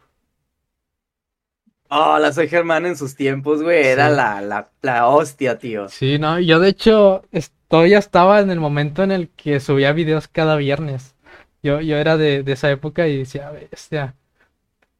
[1.94, 3.86] Hola, soy Germán en sus tiempos, güey.
[3.86, 5.88] Era la, la, la, hostia, tío.
[5.90, 7.24] Sí, no, yo de hecho
[7.68, 11.16] todavía estaba en el momento en el que subía videos cada viernes.
[11.62, 14.16] Yo, yo era de, de esa época y decía, bestia.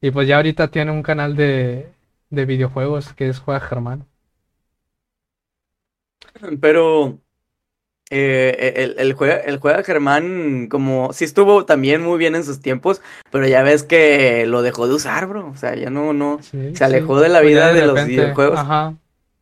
[0.00, 1.92] Y pues ya ahorita tiene un canal de,
[2.30, 4.06] de videojuegos que es Juega Germán.
[6.60, 7.20] Pero
[8.14, 12.60] eh, el, el, juega, el juega Germán, como sí estuvo también muy bien en sus
[12.60, 15.48] tiempos, pero ya ves que lo dejó de usar, bro.
[15.48, 18.58] O sea, ya no, no, se alejó de la pues vida de, los videojuegos.
[18.58, 18.94] Ajá.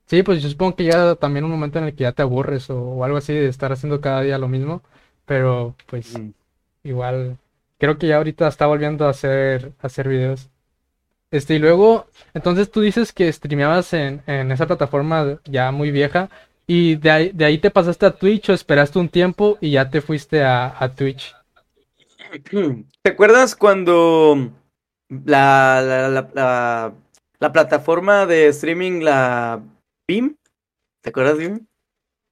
[0.06, 2.70] Sí, pues yo supongo que ya también un momento en el que ya te aburres
[2.70, 4.82] o, algo así de estar haciendo cada día lo mismo,
[5.26, 6.30] pero pues mm.
[6.84, 7.38] igual
[7.78, 10.48] creo que ya ahorita está volviendo a hacer, a hacer videos.
[11.32, 16.30] Este, y luego, entonces tú dices que streameabas en, en esa plataforma ya muy vieja,
[16.72, 19.90] y de ahí, de ahí te pasaste a Twitch o esperaste un tiempo y ya
[19.90, 21.34] te fuiste a, a Twitch.
[23.02, 24.52] ¿Te acuerdas cuando
[25.08, 26.92] la, la, la,
[27.40, 29.60] la, plataforma de streaming, la
[30.06, 30.36] BIM?
[31.02, 31.66] ¿Te acuerdas de BIM?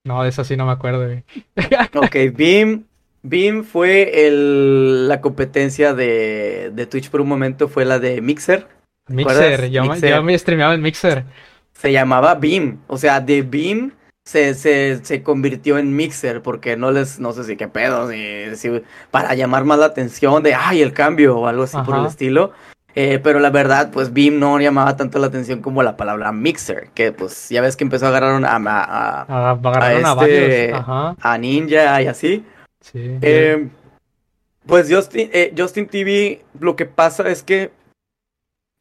[0.04, 1.20] No, de eso sí no me acuerdo.
[1.96, 2.84] ok, BIM,
[3.24, 8.68] BIM fue el, la competencia de, de Twitch por un momento, fue la de Mixer.
[9.08, 11.24] Mixer, yo, yo me streameaba en Mixer.
[11.72, 13.97] Se llamaba BIM, o sea, de BIM
[14.28, 18.82] se, se, se, convirtió en mixer porque no les, no sé si qué pedo, si,
[19.10, 22.52] para llamar más la atención de, ay, el cambio o algo así por el estilo.
[22.94, 26.90] Eh, pero la verdad, pues Beam no llamaba tanto la atención como la palabra mixer,
[26.92, 32.06] que pues ya ves que empezó a agarrar a, a, a, este, a, Ninja y
[32.06, 32.44] así.
[32.82, 33.18] Sí.
[33.22, 33.66] Eh,
[34.66, 37.70] pues Justin, eh, Justin TV, lo que pasa es que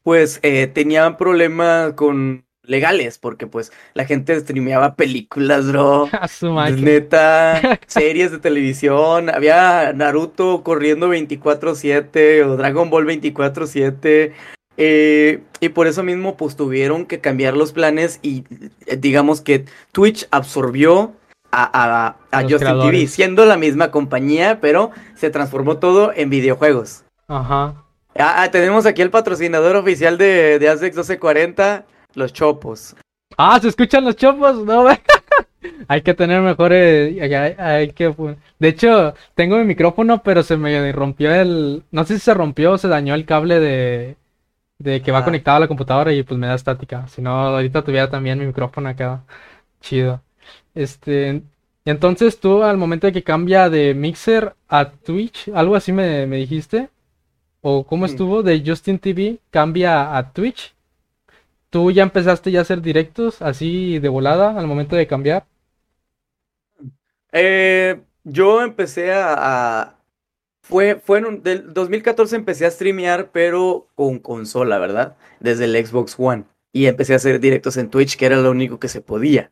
[0.02, 0.42] pues
[0.74, 6.08] tenía problemas con legales, porque pues la gente streameaba películas, bro.
[6.76, 9.30] Neta, series de televisión.
[9.30, 14.32] Había Naruto corriendo 24-7 o Dragon Ball 24-7.
[14.80, 18.44] Eh, y por eso mismo pues tuvieron que cambiar los planes y
[18.86, 21.14] eh, digamos que Twitch absorbió
[21.50, 27.04] a, a, Justin TV, siendo la misma compañía, pero se transformó todo en videojuegos.
[27.26, 27.82] Ajá.
[28.14, 31.86] Ah, ah tenemos aquí el patrocinador oficial de, de ASEX 1240.
[32.14, 32.96] Los chopos.
[33.36, 34.64] Ah, ¿se escuchan los chopos?
[34.64, 34.86] No,
[35.88, 37.20] hay que tener mejores...
[37.58, 38.14] Hay, que...
[38.58, 41.84] De hecho, tengo mi micrófono, pero se me rompió el...
[41.90, 44.16] No sé si se rompió o se dañó el cable de...
[44.78, 47.08] De que va conectado a la computadora y pues me da estática.
[47.08, 49.24] Si no, ahorita tuviera también mi micrófono acá.
[49.80, 50.22] Chido.
[50.74, 51.42] Este...
[51.84, 56.36] Entonces tú al momento de que cambia de Mixer a Twitch, algo así me, me
[56.36, 56.90] dijiste.
[57.62, 58.42] ¿O cómo estuvo?
[58.42, 60.74] De Justin TV cambia a Twitch.
[61.70, 65.46] ¿Tú ya empezaste ya a hacer directos así de volada al momento de cambiar?
[67.32, 69.98] Eh, yo empecé a,
[70.62, 75.16] fue, fue en del 2014 empecé a streamear, pero con consola, ¿verdad?
[75.40, 76.44] Desde el Xbox One.
[76.72, 79.50] Y empecé a hacer directos en Twitch, que era lo único que se podía.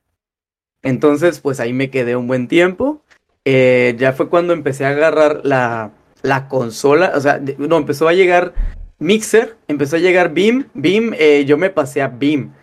[0.83, 3.03] Entonces, pues ahí me quedé un buen tiempo.
[3.47, 7.13] Eh, ya fue cuando empecé a agarrar la, la consola.
[7.15, 8.53] O sea, no, empezó a llegar
[8.99, 10.69] Mixer, empezó a llegar Beam.
[10.75, 12.55] Beam, eh, yo me pasé a Beam.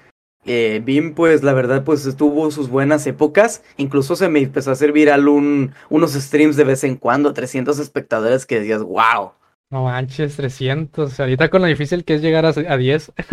[0.45, 3.63] Eh, Beam, pues la verdad, pues tuvo sus buenas épocas.
[3.77, 7.79] Incluso se me empezó a hacer viral un, unos streams de vez en cuando, 300
[7.79, 9.31] espectadores que decías, wow.
[9.69, 11.19] No manches, 300.
[11.19, 13.13] Ahorita con lo difícil que es llegar a, a 10.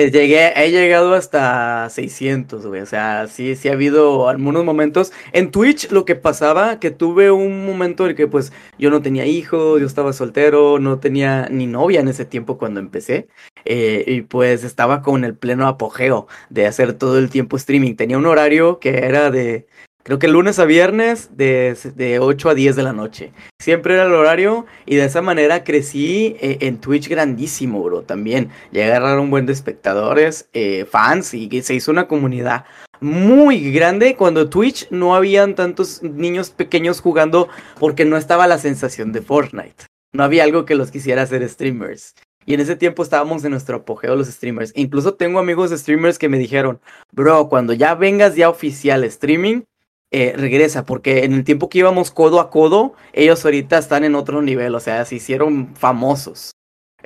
[0.00, 2.80] Eh, llegué, he llegado hasta 600, güey.
[2.80, 5.12] O sea, sí, sí ha habido algunos momentos.
[5.32, 9.26] En Twitch lo que pasaba, que tuve un momento en que pues yo no tenía
[9.26, 13.28] hijos, yo estaba soltero, no tenía ni novia en ese tiempo cuando empecé.
[13.66, 17.94] Eh, y pues estaba con el pleno apogeo de hacer todo el tiempo streaming.
[17.96, 19.66] Tenía un horario que era de
[20.02, 23.32] Creo que lunes a viernes de, de 8 a 10 de la noche.
[23.60, 28.02] Siempre era el horario y de esa manera crecí eh, en Twitch grandísimo, bro.
[28.02, 32.64] También llegué a agarrar un buen de espectadores, eh, fans y se hizo una comunidad
[33.00, 39.12] muy grande cuando Twitch no habían tantos niños pequeños jugando porque no estaba la sensación
[39.12, 39.86] de Fortnite.
[40.12, 42.14] No había algo que los quisiera hacer streamers.
[42.46, 44.72] Y en ese tiempo estábamos en nuestro apogeo los streamers.
[44.74, 46.80] Incluso tengo amigos streamers que me dijeron,
[47.12, 49.62] bro, cuando ya vengas ya oficial streaming,
[50.10, 54.14] eh, regresa, porque en el tiempo que íbamos codo a codo, ellos ahorita están en
[54.14, 56.52] otro nivel, o sea, se hicieron famosos.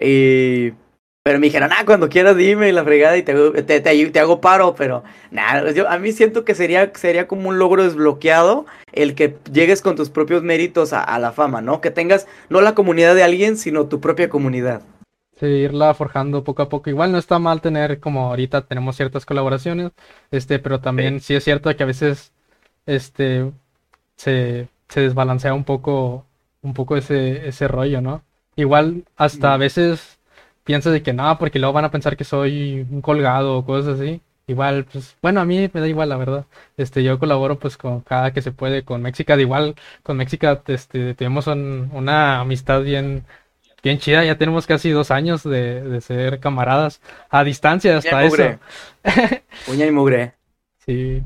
[0.00, 0.72] Y
[1.24, 4.74] pero me dijeron, ah, cuando quieras dime la fregada y te, te, te, hago paro,
[4.74, 9.38] pero nada, yo a mí siento que sería, sería como un logro desbloqueado el que
[9.50, 11.80] llegues con tus propios méritos a, la fama, ¿no?
[11.80, 14.82] Que tengas no la comunidad de alguien, sino tu propia comunidad.
[15.40, 16.90] Sí, irla forjando poco a poco.
[16.90, 19.92] Igual no está mal tener, como ahorita tenemos ciertas colaboraciones,
[20.30, 22.34] este, pero también sí, es cierto que a veces
[22.86, 23.52] este
[24.16, 26.26] se, se desbalancea un poco,
[26.62, 28.22] un poco ese, ese rollo, ¿no?
[28.56, 30.18] Igual hasta a veces
[30.64, 34.00] pienso de que no, porque luego van a pensar que soy un colgado o cosas
[34.00, 34.20] así.
[34.46, 36.44] Igual, pues, bueno, a mí me da igual, la verdad.
[36.76, 39.34] Este, yo colaboro pues con cada que se puede con México.
[39.36, 43.24] De igual, con México, este, tenemos una amistad bien,
[43.82, 44.24] bien chida.
[44.24, 48.58] Ya tenemos casi dos años de, de ser camaradas a distancia hasta eso.
[49.66, 50.34] Uña y mugre.
[50.84, 51.22] Sí.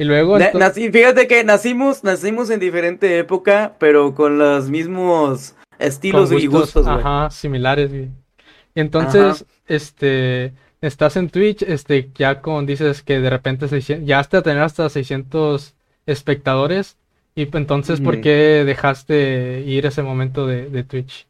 [0.00, 0.38] Y luego.
[0.38, 6.86] Nací, fíjate que nacimos, nacimos en diferente época, pero con los mismos estilos y gustos,
[6.86, 13.68] Ajá, similares, y entonces, este, estás en Twitch, este, ya con dices que de repente
[13.78, 15.74] ya hasta tener hasta 600
[16.06, 16.96] espectadores.
[17.34, 21.26] Y entonces, ¿por qué dejaste ir ese momento de, Twitch?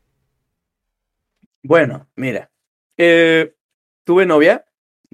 [1.64, 2.52] Bueno, mira,
[2.96, 3.52] eh,
[4.04, 4.64] tuve novia,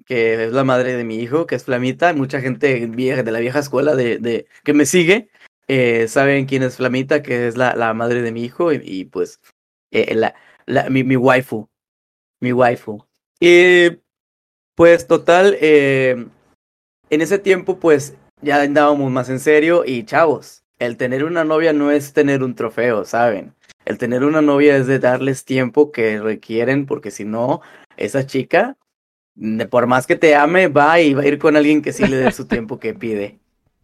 [0.04, 2.12] que es la madre de mi hijo, que es Flamita.
[2.12, 5.30] Mucha gente vieja, de la vieja escuela de, que me sigue
[5.68, 9.40] eh, saben quién es Flamita, que es la, la madre de mi hijo y, pues
[9.90, 10.34] eh, la,
[10.66, 11.68] la, mi, mi waifu
[12.40, 13.04] mi waifu.
[13.40, 13.98] Y
[14.74, 16.26] pues total, eh,
[17.10, 21.72] en ese tiempo pues ya andábamos más en serio y chavos, el tener una novia
[21.72, 23.54] no es tener un trofeo, ¿saben?
[23.84, 27.62] El tener una novia es de darles tiempo que requieren porque si no,
[27.96, 28.76] esa chica,
[29.70, 32.16] por más que te ame, va y va a ir con alguien que sí le
[32.16, 33.38] dé su tiempo que pide.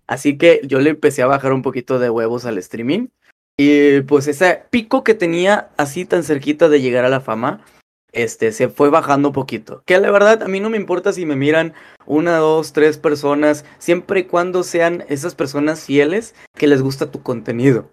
[0.06, 3.08] Así que yo le empecé a bajar un poquito de huevos al streaming.
[3.56, 7.64] Y pues ese pico que tenía así tan cerquita de llegar a la fama,
[8.12, 9.82] este, se fue bajando un poquito.
[9.86, 11.74] Que la verdad, a mí no me importa si me miran
[12.06, 17.22] una, dos, tres personas, siempre y cuando sean esas personas fieles que les gusta tu
[17.22, 17.90] contenido.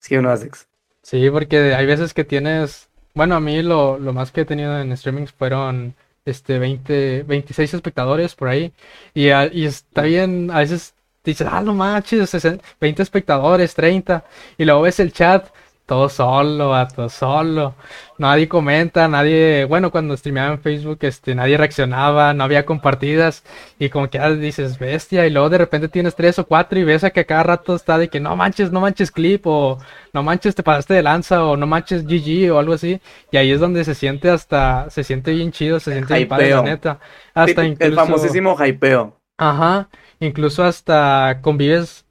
[0.00, 0.68] ¿Sí o no, Alex?
[1.02, 4.78] Sí, porque hay veces que tienes, bueno, a mí lo, lo más que he tenido
[4.78, 5.94] en streamings fueron
[6.30, 8.72] este 20, 26 espectadores por ahí.
[9.14, 12.32] Y, y está bien, a veces dices, ah, no manches,
[12.80, 14.24] 20 espectadores, 30.
[14.56, 15.48] Y luego ves el chat
[15.88, 17.74] todo solo, todo solo.
[18.18, 23.42] Nadie comenta, nadie, bueno, cuando streameaba en Facebook, este, nadie reaccionaba, no había compartidas
[23.78, 26.84] y como que ya dices bestia y luego de repente tienes tres o cuatro y
[26.84, 29.78] ves a que a cada rato está de que no manches, no manches clip o
[30.12, 33.50] no manches te pasaste de lanza o no manches GG o algo así y ahí
[33.50, 37.00] es donde se siente hasta, se siente bien chido, se siente bien padre, la neta.
[37.32, 37.88] Hasta incluso...
[37.88, 39.18] El famosísimo hypeo.
[39.38, 39.88] Ajá,
[40.20, 42.04] incluso hasta convives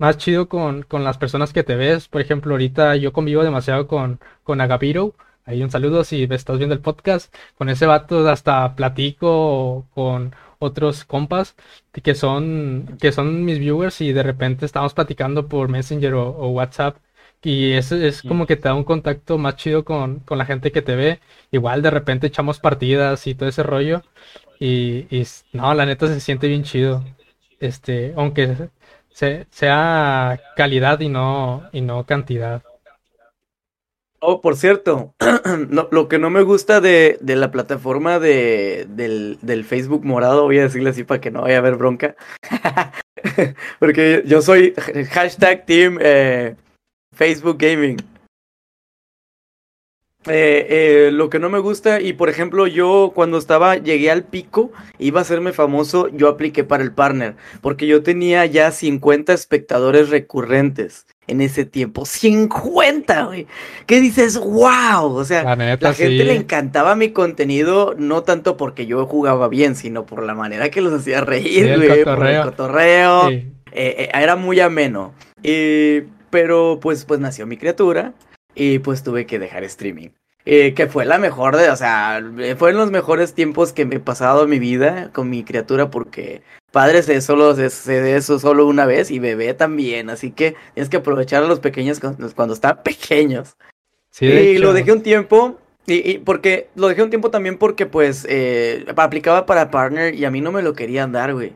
[0.00, 2.08] más chido con, con las personas que te ves.
[2.08, 5.14] Por ejemplo, ahorita yo convivo demasiado con, con Agapiro.
[5.44, 7.34] Ahí un saludo si estás viendo el podcast.
[7.58, 11.54] Con ese vato hasta platico con otros compas
[12.02, 16.96] que son, que son mis viewers y de repente estamos platicando por Messenger o, WhatsApp.
[17.42, 20.72] Y eso es como que te da un contacto más chido con, con, la gente
[20.72, 21.20] que te ve.
[21.52, 24.02] Igual de repente echamos partidas y todo ese rollo.
[24.58, 27.04] Y, y no, la neta se siente bien chido.
[27.60, 28.70] Este, aunque
[29.50, 32.62] sea calidad y no, y no cantidad.
[34.22, 35.14] Oh, por cierto,
[35.90, 40.58] lo que no me gusta de, de la plataforma de, del, del, Facebook morado, voy
[40.58, 42.16] a decirle así para que no vaya a haber bronca,
[43.78, 44.74] porque yo soy
[45.10, 46.54] hashtag team eh,
[47.14, 47.96] Facebook Gaming.
[50.26, 54.22] Eh, eh, lo que no me gusta, y por ejemplo, yo cuando estaba, llegué al
[54.22, 59.32] pico, iba a hacerme famoso, yo apliqué para el partner, porque yo tenía ya 50
[59.32, 62.04] espectadores recurrentes en ese tiempo.
[62.04, 63.46] 50, güey.
[63.86, 64.36] ¿Qué dices?
[64.36, 65.14] ¡Wow!
[65.14, 70.04] O sea, la, gente le encantaba mi contenido, no tanto porque yo jugaba bien, sino
[70.04, 72.04] por la manera que los hacía reír, güey.
[72.04, 73.30] Por el cotorreo.
[73.30, 75.14] Eh, eh, era muy ameno.
[76.28, 78.12] pero pues, pues nació mi criatura
[78.54, 80.10] y pues tuve que dejar streaming.
[80.46, 82.22] Eh, que fue la mejor de, o sea,
[82.56, 86.42] fueron los mejores tiempos que me he pasado en mi vida con mi criatura porque
[86.72, 90.88] padre se solo se, de eso solo una vez y bebé también, así que tienes
[90.88, 93.56] que aprovechar a los pequeños cuando, están pequeños.
[94.10, 98.26] Sí, y lo dejé un tiempo y, porque lo dejé un tiempo también porque pues
[98.28, 101.52] eh, aplicaba para partner y a mí no me lo querían dar, güey.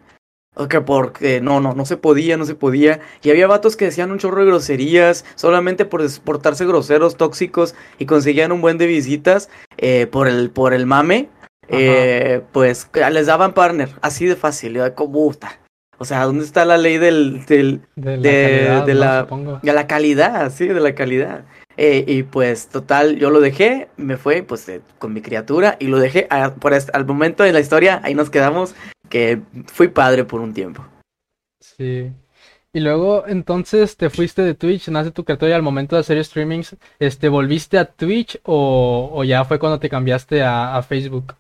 [0.68, 3.00] Que porque no, no, no se podía, no se podía.
[3.22, 8.06] Y había vatos que decían un chorro de groserías solamente por portarse groseros, tóxicos y
[8.06, 9.48] conseguían un buen de visitas.
[9.76, 11.28] eh, por, el, por el mame,
[11.68, 15.58] eh, pues les daban partner, así de fácil, como gusta.
[15.98, 19.26] O sea, ¿dónde está la ley del, del de, la de, la,
[19.62, 21.44] de la calidad, sí, de la calidad?
[21.76, 25.98] Eh, y pues total, yo lo dejé, me fue pues con mi criatura y lo
[25.98, 26.28] dejé
[26.60, 28.74] por al momento de la historia, ahí nos quedamos,
[29.14, 30.84] que fui padre por un tiempo.
[31.60, 32.10] Sí.
[32.72, 36.24] Y luego, entonces, te fuiste de Twitch, nace tu criatura y al momento de hacer
[36.24, 41.36] streamings, este, ¿volviste a Twitch o, o ya fue cuando te cambiaste a, a Facebook?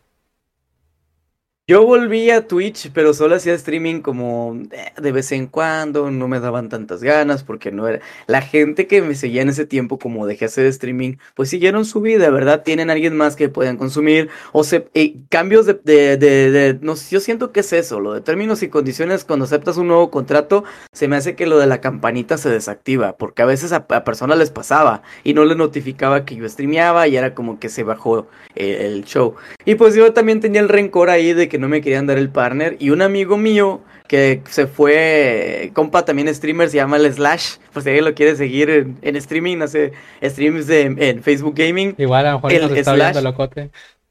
[1.66, 6.28] Yo volví a Twitch, pero solo hacía streaming como eh, de vez en cuando, no
[6.28, 8.00] me daban tantas ganas porque no era...
[8.26, 12.02] La gente que me seguía en ese tiempo, como dejé hacer streaming, pues siguieron su
[12.02, 12.64] vida, ¿verdad?
[12.64, 14.88] Tienen alguien más que puedan consumir o se...
[14.92, 19.46] Eh, cambios de, No, yo siento que es eso, lo de términos y condiciones, cuando
[19.46, 23.40] aceptas un nuevo contrato, se me hace que lo de la campanita se desactiva, porque
[23.40, 27.34] a veces a, personas les pasaba y no les notificaba que yo streameaba y era
[27.34, 29.36] como que se bajó eh, el show.
[29.64, 32.18] Y pues yo también tenía el rencor ahí de que que no me querían dar
[32.18, 32.76] el partner.
[32.80, 37.58] Y un amigo mío que se fue, compa, también streamer, se llama el Slash.
[37.72, 41.94] Por si alguien lo quiere seguir en, streaming, no sé, streams de, en Facebook Gaming.
[41.96, 43.22] Igual, a lo mejor el, nos está Slash.
[43.22, 43.70] locote.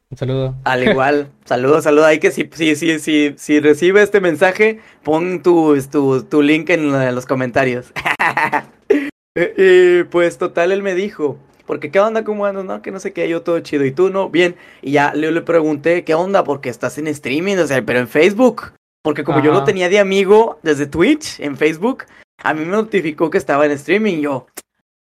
[0.10, 0.56] Un saludo.
[0.64, 2.06] Al igual, saludo, saludo.
[2.06, 6.70] Hay que si, si, si, si, si recibe este mensaje, pon tu, tu, tu link
[6.70, 7.92] en, los comentarios.
[9.36, 13.14] y pues total, él me dijo, porque qué onda, cómo andas, no, que no sé
[13.14, 14.56] qué, yo todo chido y tú no, bien.
[14.82, 16.44] Y ya le, le pregunté, ¿qué onda?
[16.44, 18.74] Porque estás en streaming, o sea, pero en Facebook.
[19.04, 22.06] Porque como yo lo tenía de amigo desde Twitch, en Facebook,
[22.42, 24.22] a mí me notificó que estaba en streaming.
[24.22, 24.48] Yo,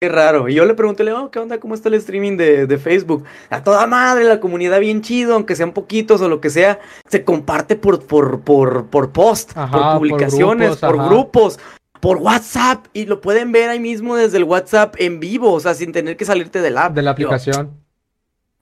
[0.00, 0.48] qué raro.
[0.48, 1.58] Y yo le pregunté, oh, ¿qué onda?
[1.58, 3.24] ¿Cómo está el streaming de, de, Facebook?
[3.50, 6.78] A toda madre, la comunidad bien chido, aunque sean poquitos o lo que sea,
[7.08, 11.77] se comparte por, por, por, por post, por publicaciones, por grupos por
[12.18, 15.92] WhatsApp y lo pueden ver ahí mismo desde el WhatsApp en vivo, o sea, sin
[15.92, 16.94] tener que salirte del app.
[16.94, 17.87] De la aplicación.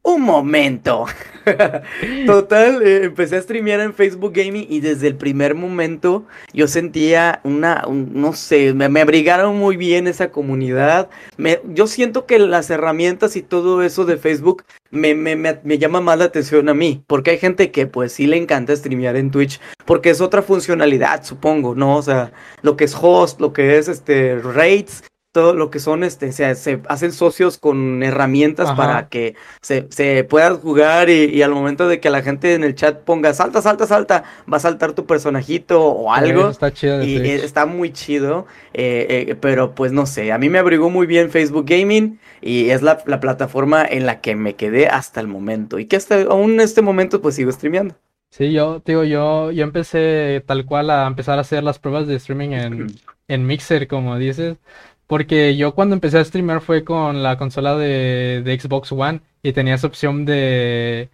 [0.06, 1.06] Un momento.
[2.26, 7.40] Total, eh, empecé a streamear en Facebook Gaming y desde el primer momento yo sentía
[7.42, 11.10] una, no sé, me, abrigaron muy bien esa comunidad.
[11.64, 16.18] Yo siento que las herramientas y todo eso de Facebook me, me, me, llama más
[16.18, 19.60] la atención a mí, porque hay gente que pues sí le encanta streamear en Twitch,
[19.84, 21.96] porque es otra funcionalidad, supongo, ¿no?
[21.96, 22.32] O sea,
[22.62, 25.02] lo que es host, lo que es este raids,
[25.36, 30.24] todo lo que son, este, se, se hacen socios con herramientas para que se, se
[30.24, 33.86] puedan jugar y, al momento de que la gente en el chat ponga salta, salta,
[33.86, 36.48] salta, va a saltar tu personajito o algo.
[36.48, 37.04] está chido.
[37.04, 41.06] Y está muy chido, eh, eh, pero pues no sé, a mí me abrigó muy
[41.06, 45.28] bien Facebook Gaming y es la, la, plataforma en la que me quedé hasta el
[45.28, 47.94] momento y que hasta aún en este momento pues sigo streameando.
[48.30, 52.14] Sí, yo, digo, yo, yo empecé tal cual a empezar a hacer las pruebas de
[52.14, 52.86] streaming en,
[53.28, 54.56] en Mixer, como dices.
[55.06, 59.52] Porque yo cuando empecé a streamear fue con la consola de, de Xbox One y
[59.52, 61.10] tenía esa opción de,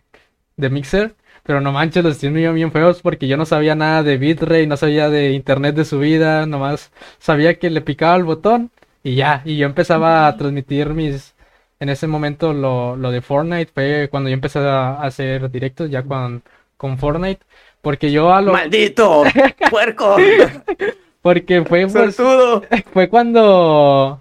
[0.57, 1.15] de mixer.
[1.45, 4.77] Pero no manches, los streams bien feos porque yo no sabía nada de bitrate, no
[4.77, 8.71] sabía de internet de subida, nomás sabía que le picaba el botón
[9.03, 9.43] y ya.
[9.45, 11.35] Y yo empezaba a transmitir mis...
[11.81, 16.05] En ese momento lo, lo de Fortnite fue cuando yo empecé a hacer directos ya
[16.05, 16.43] con,
[16.77, 17.43] con Fortnite.
[17.83, 18.53] Porque yo a lo...
[18.53, 19.25] ¡Maldito!
[19.71, 20.17] ¡Puerco!
[21.23, 22.17] Porque fue, pues,
[22.93, 24.21] fue cuando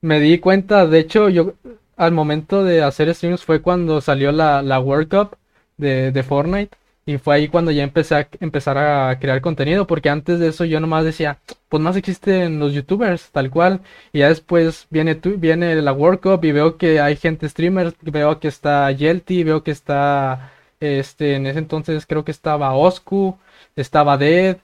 [0.00, 1.54] me di cuenta, de hecho, yo
[1.96, 5.36] al momento de hacer streams fue cuando salió la, la World Cup
[5.76, 6.76] de, de, Fortnite.
[7.06, 10.64] Y fue ahí cuando ya empecé a empezar a crear contenido, porque antes de eso
[10.64, 13.80] yo nomás decía, pues más existen los youtubers, tal cual.
[14.12, 17.94] Y ya después viene, tu, viene la World Cup y veo que hay gente streamer,
[18.02, 23.38] veo que está Yelty, veo que está, este, en ese entonces creo que estaba Oscu,
[23.74, 24.58] estaba Dead,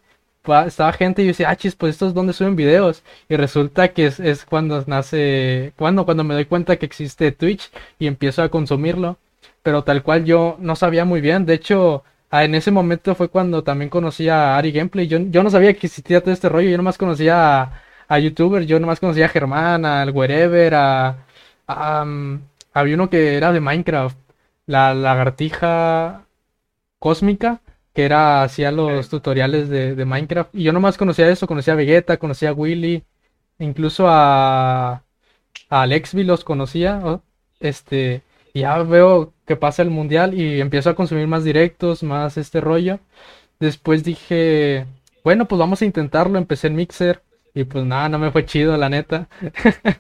[0.67, 3.03] estaba gente y yo decía, ah, chis, pues estos donde suben videos.
[3.29, 8.07] Y resulta que es, cuando nace, cuando, cuando me doy cuenta que existe Twitch y
[8.07, 9.19] empiezo a consumirlo.
[9.63, 11.47] Pero tal cual yo no sabía muy bien.
[11.47, 15.07] De hecho, en ese momento fue cuando también conocí a Ari Gameplay.
[15.07, 16.69] Yo, yo no sabía que existía todo este rollo.
[16.71, 18.67] Yo nomás conocía a, a YouTubers.
[18.67, 21.17] Yo nomás conocía a Germán, al Wherever, a,
[22.73, 24.17] había uno que era de Minecraft.
[24.67, 26.25] La lagartija
[26.99, 27.61] cósmica
[27.95, 30.55] que era hacía los tutoriales de, Minecraft.
[30.55, 33.05] Y yo nomás conocía eso, conocía a Vegeta, conocía a Willy,
[33.59, 35.05] incluso a,
[35.71, 37.21] a Alexby los conocía.
[37.61, 38.23] Este,
[38.53, 42.61] y ya veo que pasa el mundial y empiezo a consumir más directos, más este
[42.61, 43.01] rollo.
[43.61, 44.87] Después dije,
[45.25, 46.39] bueno, pues vamos a intentarlo.
[46.39, 47.23] Empecé en Mixer
[47.55, 49.29] y pues nada, no me fue chido, la neta.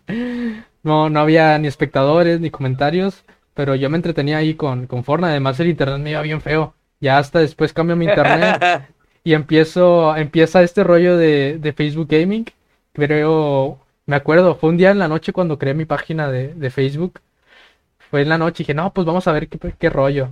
[0.82, 3.24] no, no había ni espectadores ni comentarios,
[3.54, 5.30] pero yo me entretenía ahí con, con Fortnite.
[5.30, 6.74] Además, el internet me iba bien feo.
[7.04, 8.88] Ya hasta después cambio mi internet
[9.24, 12.46] y empiezo, empieza este rollo de, de, Facebook Gaming.
[12.94, 16.70] Creo, me acuerdo, fue un día en la noche cuando creé mi página de, de
[16.70, 17.20] Facebook.
[18.10, 20.30] fue en la noche y dije, no, pues vamos a ver qué, qué rollo.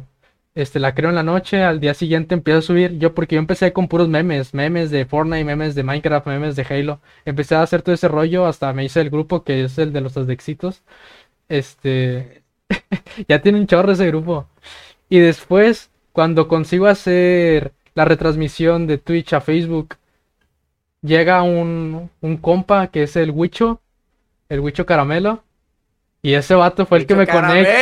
[0.55, 3.41] Este, la creo en la noche, al día siguiente empiezo a subir, yo porque yo
[3.41, 7.01] empecé con puros memes, memes de Fortnite, memes de Minecraft, memes de Halo.
[7.27, 10.01] Empecé a hacer todo ese rollo, hasta me hice el grupo que es el de
[10.01, 10.83] los Asdexitos.
[11.49, 12.43] Este,
[13.29, 14.49] ya tiene un chorro ese grupo.
[15.09, 19.97] Y después, cuando consigo hacer la retransmisión de Twitch a Facebook,
[21.03, 23.81] llega un, un compa que es el Wicho,
[24.49, 25.43] el Wicho Caramelo.
[26.23, 27.73] Y ese vato fue el que me conectó.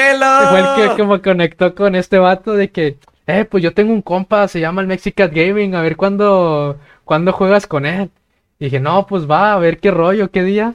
[0.49, 4.01] Fue el que, me conectó con este vato de que, eh, pues yo tengo un
[4.01, 8.11] compa, se llama el Mexican Gaming, a ver cuándo, cuándo juegas con él.
[8.59, 10.75] Y dije, no, pues va, a ver qué rollo, qué día.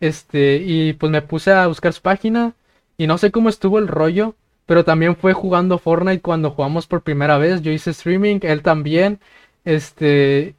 [0.00, 2.52] Este, y pues me puse a buscar su página.
[2.98, 4.34] Y no sé cómo estuvo el rollo.
[4.68, 7.62] Pero también fue jugando Fortnite cuando jugamos por primera vez.
[7.62, 9.18] Yo hice streaming, él también.
[9.64, 10.56] Este,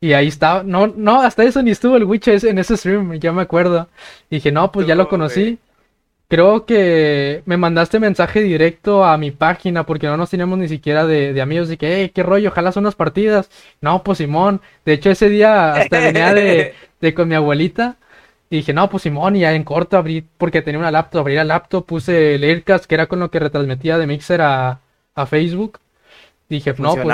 [0.00, 3.32] y ahí estaba, no, no, hasta eso ni estuvo el Witch en ese stream, ya
[3.32, 3.88] me acuerdo.
[4.30, 5.58] dije, no, pues ya lo conocí.
[6.28, 11.06] Creo que me mandaste mensaje directo a mi página porque no nos teníamos ni siquiera
[11.06, 11.70] de, amigos.
[11.70, 13.50] Y que, hey, qué rollo, ojalá son unas partidas.
[13.82, 14.62] No, pues Simón.
[14.86, 17.98] De hecho, ese día hasta venía de, de con mi abuelita.
[18.52, 21.36] Y dije, no, pues Simón, y ya en corto abrí, porque tenía una laptop, abrí
[21.36, 24.80] la laptop, puse el Aircast, que era con lo que retransmitía de Mixer a,
[25.14, 25.78] a Facebook.
[26.48, 27.06] Dije, no, pues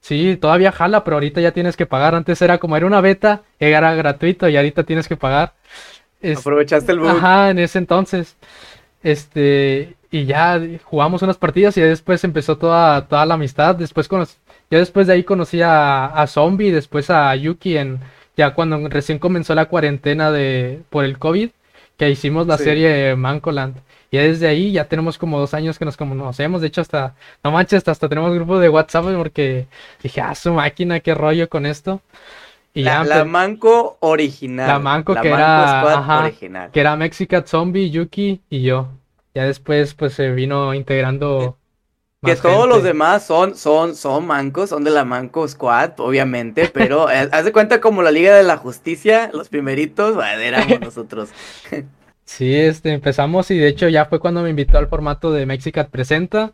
[0.00, 2.14] sí, todavía jala, pero ahorita ya tienes que pagar.
[2.14, 5.54] Antes era como era una beta, era gratuito y ahorita tienes que pagar.
[6.38, 7.08] Aprovechaste el bug.
[7.08, 8.36] Ajá, en ese entonces.
[9.02, 13.74] Este, y ya jugamos unas partidas y después empezó toda, toda la amistad.
[13.74, 14.36] Después conocí,
[14.70, 17.98] ya después de ahí conocí a, a Zombie, después a Yuki en,
[18.36, 21.50] ya cuando recién comenzó la cuarentena de, por el COVID,
[21.96, 23.76] que hicimos la serie Mancoland.
[24.10, 26.60] Y desde ahí ya tenemos como dos años que nos conocemos.
[26.60, 29.66] De hecho, hasta, no manches, hasta, tenemos grupo de WhatsApp porque
[30.02, 32.00] dije, ah, su máquina, qué rollo con esto.
[32.74, 34.68] Y la, ya, la Manco original.
[34.68, 36.70] La Manco que era, original.
[36.72, 38.88] que era Mexican Zombie, Yuki y yo.
[39.34, 41.56] Ya después, pues se vino integrando.
[42.24, 47.10] Que todos los demás son, son, son mancos, son de la Manco Squad, obviamente, pero
[47.10, 51.30] eh, haz de cuenta como la Liga de la Justicia, los primeritos, éramos nosotros.
[52.24, 55.90] Sí, este, empezamos y de hecho ya fue cuando me invitó al formato de Mexicat
[55.90, 56.52] Presenta.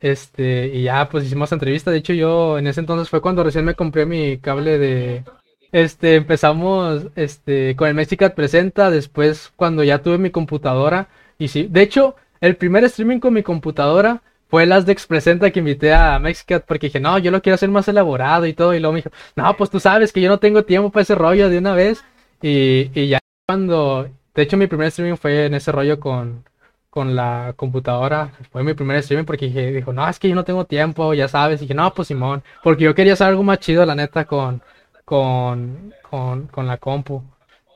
[0.00, 1.90] Este, y ya pues hicimos entrevista.
[1.90, 5.24] De hecho, yo en ese entonces fue cuando recién me compré mi cable de.
[5.72, 8.90] Este, empezamos este, con el Mexicat Presenta.
[8.90, 11.08] Después, cuando ya tuve mi computadora.
[11.38, 15.60] Y sí, de hecho, el primer streaming con mi computadora fue el Asdex Presenta que
[15.60, 18.74] invité a Mexicat porque dije, no, yo lo quiero hacer más elaborado y todo.
[18.74, 21.14] Y luego me dijo, no, pues tú sabes que yo no tengo tiempo para ese
[21.14, 22.02] rollo de una vez.
[22.42, 26.44] Y, y ya cuando de hecho, mi primer streaming fue en ese rollo con,
[26.90, 28.30] con la computadora.
[28.52, 31.26] Fue mi primer streaming porque dije, dijo, no, es que yo no tengo tiempo, ya
[31.26, 31.58] sabes.
[31.60, 32.44] Y dije, no, pues Simón.
[32.62, 34.62] Porque yo quería hacer algo más chido, la neta, con,
[35.04, 37.24] con, con, con la compu.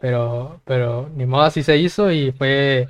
[0.01, 2.87] Pero, pero ni modo, así se hizo y fue,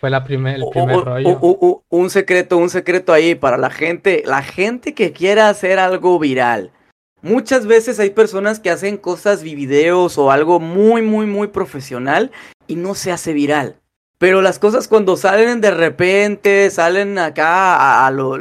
[0.00, 1.84] fue la primer, el primer rollo.
[1.90, 6.72] un secreto, un secreto ahí para la gente, la gente que quiera hacer algo viral.
[7.20, 12.30] Muchas veces hay personas que hacen cosas, videos o algo muy, muy, muy profesional
[12.66, 13.76] y no se hace viral.
[14.16, 18.38] Pero las cosas cuando salen de repente, salen acá a, lo,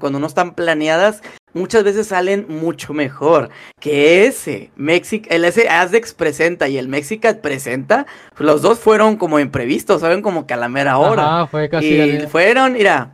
[0.00, 1.22] cuando no están planeadas,
[1.54, 3.50] muchas veces salen mucho mejor
[3.80, 8.06] que ese Mexic, el ese Azdex presenta y el Mexicat presenta,
[8.38, 11.46] los dos fueron como imprevistos, saben como que a la mera hora.
[11.46, 13.10] fue casi y fueron, mira,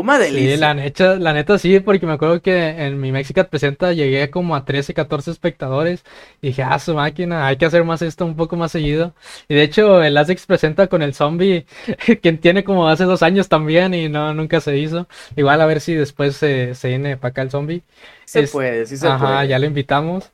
[0.00, 0.54] una delicia.
[0.54, 4.30] Sí, la neta, la neta sí, porque me acuerdo que en mi Mexicat Presenta llegué
[4.30, 6.04] como a 13, 14 espectadores.
[6.40, 9.14] Y dije, ah, su máquina, hay que hacer más esto un poco más seguido.
[9.48, 11.66] Y de hecho, el Asex presenta con el zombie,
[12.22, 15.06] quien tiene como hace dos años también y no, nunca se hizo.
[15.36, 17.82] Igual a ver si después se, se viene para acá el zombie.
[18.24, 20.30] Se puede, sí se ajá, ya lo invitamos.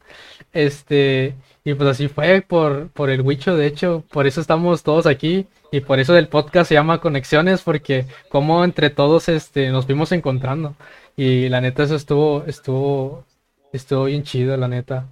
[0.53, 1.35] Este,
[1.69, 5.47] y pues así fue por, por el Wicho, de hecho, por eso estamos todos aquí.
[5.71, 10.11] Y por eso el podcast se llama Conexiones, porque como entre todos este, nos fuimos
[10.13, 10.77] encontrando.
[11.15, 13.27] Y la neta, eso estuvo, estuvo,
[13.71, 15.09] estuvo bien chido, la neta.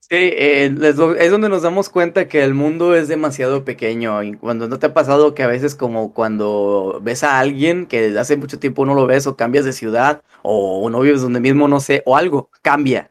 [0.00, 0.96] Sí, eh, es,
[1.30, 4.22] donde nos damos cuenta que el mundo es demasiado pequeño.
[4.22, 8.02] Y cuando no te ha pasado que a veces como cuando ves a alguien que
[8.02, 11.40] desde hace mucho tiempo no lo ves o cambias de ciudad o no vives donde
[11.40, 13.08] mismo, no sé, o algo cambia.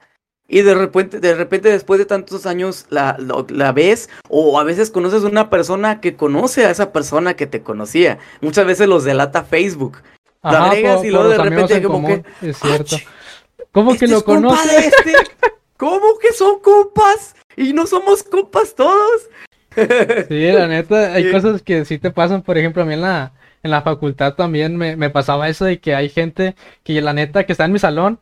[0.49, 3.17] Y de repente, de repente después de tantos años la,
[3.49, 7.61] la, ves o a veces conoces una persona que conoce a esa persona que te
[7.61, 8.17] conocía.
[8.39, 9.97] Muchas veces los delata Facebook.
[10.41, 12.23] la agregas y luego de repente como que...
[12.41, 12.95] Es cierto.
[13.73, 14.85] ¿Cómo que ¿este lo conoces?
[14.85, 15.13] Este?
[15.77, 17.35] ¿Cómo que son compas?
[17.57, 19.29] Y no somos compas todos.
[19.75, 23.33] sí, la neta, hay cosas que sí te pasan, por ejemplo, a mí en la,
[23.63, 27.45] en la facultad también me, me pasaba eso de que hay gente que la neta
[27.45, 28.19] que está en mi salón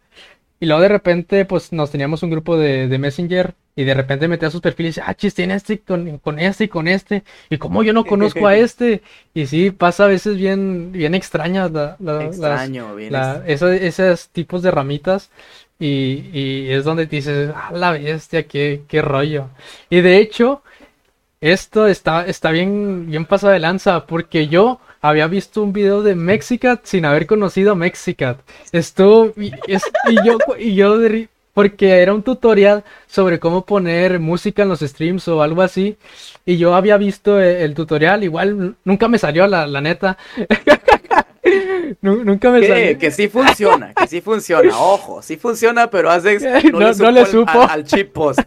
[0.60, 4.28] y luego de repente, pues nos teníamos un grupo de, de Messenger y de repente
[4.28, 7.24] metía sus perfiles y dice, ah, chis, tiene este con, con, este y con este,
[7.50, 9.02] y como yo no conozco a este,
[9.34, 13.14] y sí, pasa a veces bien, bien extrañas la, Extraño, bien
[13.46, 15.30] esos, tipos de ramitas,
[15.78, 19.50] y, y es donde dices, ah, la bestia, qué, qué rollo.
[19.90, 20.64] Y de hecho,
[21.42, 26.16] esto está, está bien, bien pasado de lanza, porque yo había visto un video de
[26.16, 28.40] Mexicat sin haber conocido a Mexicat.
[28.72, 30.98] Estuvo, y, y yo, y yo
[31.54, 35.98] porque era un tutorial sobre cómo poner música en los streams o algo así.
[36.46, 40.18] Y yo había visto e, el, tutorial, igual nunca me salió la, la neta.
[42.02, 42.98] nunca me salió.
[42.98, 46.40] Que sí funciona, que sí funciona, ojo, sí funciona, pero hace
[46.72, 48.40] no, no, le supo, Al, chip post.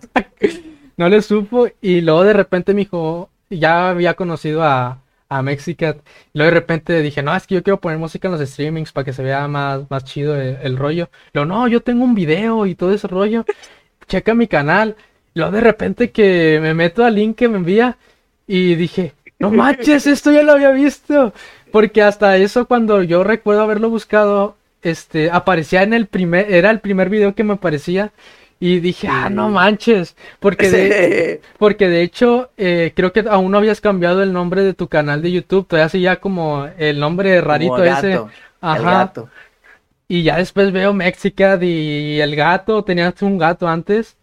[0.97, 4.99] no le supo y luego de repente me dijo, ya había conocido a,
[5.29, 5.99] a Mexicat.
[6.33, 8.93] Y luego de repente dije, no, es que yo quiero poner música en los streamings
[8.93, 11.11] para que se vea más, más chido el, rollo.
[11.33, 13.45] Luego, no, yo tengo un video y todo ese rollo.
[14.07, 14.97] Checa mi canal.
[15.35, 17.99] Y luego de repente que me meto al link que me envía
[18.47, 21.33] y dije, no manches, esto ya lo había visto.
[21.71, 26.81] Porque hasta eso cuando yo recuerdo haberlo buscado, este, aparecía en el primer, era el
[26.81, 28.13] primer video que me aparecía.
[28.61, 33.59] Y dije, ah, no manches, porque de, porque de hecho eh, creo que aún no
[33.59, 37.83] habías cambiado el nombre de tu canal de YouTube, todavía seguía como el nombre rarito
[37.85, 38.21] ese.
[38.61, 39.13] Ajá.
[40.09, 44.17] Y ya después veo Mexicad y el gato, tenías un gato antes.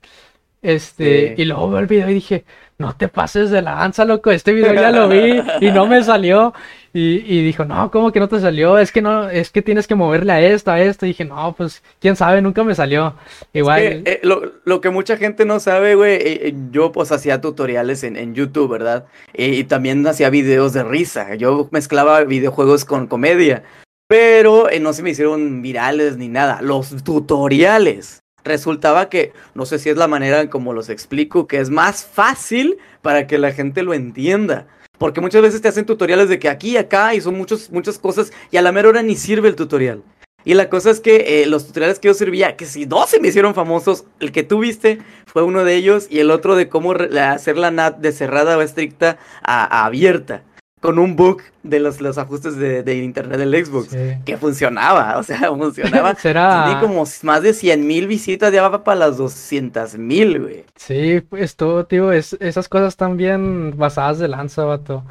[0.61, 2.43] Este, y luego veo el video y dije,
[2.77, 6.03] no te pases de la lanza, loco, este video ya lo vi y no me
[6.03, 6.53] salió.
[6.97, 8.77] Y, dijo, no, ¿cómo que no te salió?
[8.77, 11.05] Es que no, es que tienes que moverle a esto, a esto.
[11.05, 13.15] Y dije, no, pues, quién sabe, nunca me salió.
[13.51, 14.03] Igual.
[14.05, 18.33] Eh, lo, que mucha gente no sabe, güey, eh, eh, yo pues hacía tutoriales en,
[18.33, 19.07] YouTube, ¿verdad?
[19.33, 21.35] y también hacía videos de risa.
[21.35, 23.63] Yo mezclaba videojuegos con comedia.
[24.07, 26.61] Pero no se me hicieron virales ni nada.
[26.61, 31.59] Los tutoriales resultaba que, no sé si es la manera en como los explico, que
[31.59, 34.67] es más fácil para que la gente lo entienda.
[34.97, 37.99] Porque muchas veces te hacen tutoriales de que aquí y acá y son muchos, muchas
[37.99, 40.03] cosas y a la mera hora ni sirve el tutorial.
[40.43, 43.19] Y la cosa es que eh, los tutoriales que yo servía, que si dos se
[43.19, 46.69] me hicieron famosos, el que tú viste fue uno de ellos y el otro de
[46.69, 50.43] cómo hacer la NAT de cerrada o estricta a abierta
[50.85, 53.89] con un bug de los, los ajustes de, internet del Xbox
[54.23, 56.13] que funcionaba, o sea, funcionaba.
[56.21, 60.65] Tenía como más de 100 mil visitas, ya va para las 200 mil, güey.
[60.75, 65.03] Sí, pues todo, tío, es, esas cosas están bien basadas de lanza, vato.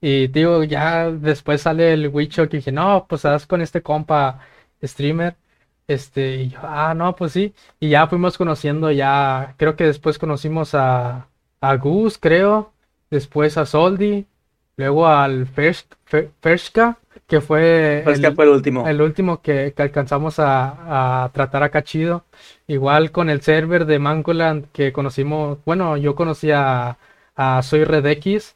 [0.00, 4.40] Y, tío, ya después sale el Wicho que dije, no, pues haz con este compa
[4.82, 5.36] streamer.
[5.88, 7.54] Este, y yo, ah, no, pues sí.
[7.80, 11.28] Y ya fuimos conociendo, ya, creo que después conocimos a,
[11.60, 12.72] a Gus, creo.
[13.10, 14.26] Después a Soldi
[14.78, 18.86] Luego al Fershka, que fue, el, fue el último.
[18.86, 22.24] El último que, alcanzamos a, tratar acá chido.
[22.68, 26.96] Igual con el server de Mangoland que conocimos, bueno, yo conocí a,
[27.34, 28.54] a Soy Redx.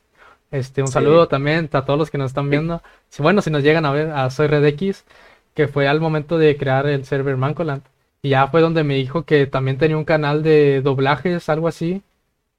[0.52, 2.82] Este, un saludo también a todos los que nos están viendo.
[3.18, 5.04] Bueno, si nos llegan a ver a Soy Redx,
[5.54, 7.82] que fue al momento de crear el server Mangoland.
[8.22, 12.02] Y ya fue donde me dijo que también tenía un canal de doblajes, algo así,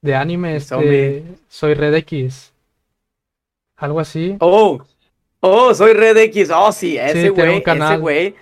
[0.02, 0.58] de anime.
[0.58, 2.53] Este, Soy Redx.
[3.84, 4.38] Algo así.
[4.40, 4.82] Oh,
[5.42, 6.50] oh, soy Red X.
[6.56, 8.36] Oh, sí, ese güey, ese güey.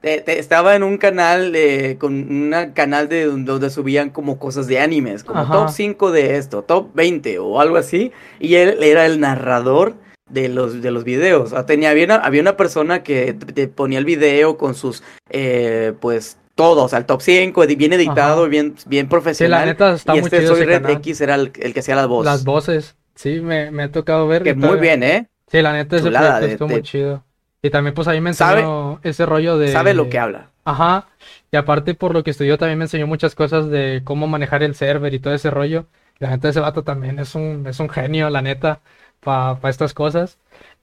[0.00, 1.52] estaba en un canal,
[1.98, 6.62] con un canal de donde subían como cosas de animes, como top 5 de esto,
[6.62, 8.12] top 20 o algo así.
[8.38, 9.96] Y él era el narrador
[10.30, 11.52] de los, de los videos.
[11.66, 16.94] tenía, había, había una persona que te ponía el video con sus, eh, pues, todos,
[16.94, 19.62] al top 5, bien editado, bien, bien profesional.
[19.62, 22.06] la neta está y muy este Soy Red X era el, el, que hacía las
[22.06, 22.32] voces.
[22.32, 22.94] Las voces.
[23.14, 24.42] Sí, me, me ha tocado ver.
[24.42, 25.28] Que muy bien, ¿eh?
[25.46, 27.24] Sí, la neta, ese proyecto estuvo muy chido.
[27.62, 29.68] Y también, pues ahí me enseñó ese rollo de.
[29.68, 30.50] Sabe lo que habla.
[30.64, 31.08] Ajá.
[31.50, 34.74] Y aparte, por lo que estudió, también me enseñó muchas cosas de cómo manejar el
[34.74, 35.86] server y todo ese rollo.
[36.18, 38.80] La gente de ese vato también es un, es un genio, la neta,
[39.20, 40.38] para estas cosas.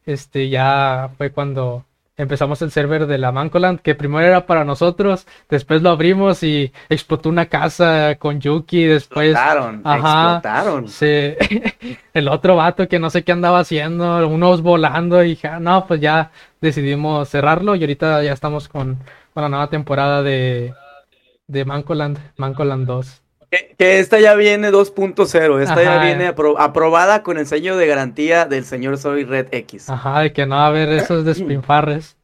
[0.05, 1.85] Este, ya fue cuando
[2.21, 6.71] empezamos el server de la Mancoland, que primero era para nosotros, después lo abrimos y
[6.87, 9.31] explotó una casa con Yuki, después...
[9.31, 10.87] Explotaron, ajá, explotaron.
[10.87, 11.35] Sí,
[12.13, 15.87] el otro vato que no sé qué andaba haciendo, unos volando y dije, ah, no,
[15.87, 18.99] pues ya decidimos cerrarlo y ahorita ya estamos con,
[19.33, 20.73] con la nueva temporada de,
[21.47, 23.20] de Mancoland, Mancoland 2.
[23.51, 28.63] Que, esta ya viene 2.0, esta ya viene aprobada con el sello de garantía del
[28.63, 29.89] señor Soy Red X.
[29.89, 32.15] Ajá, de que no va a haber esos despinfarres.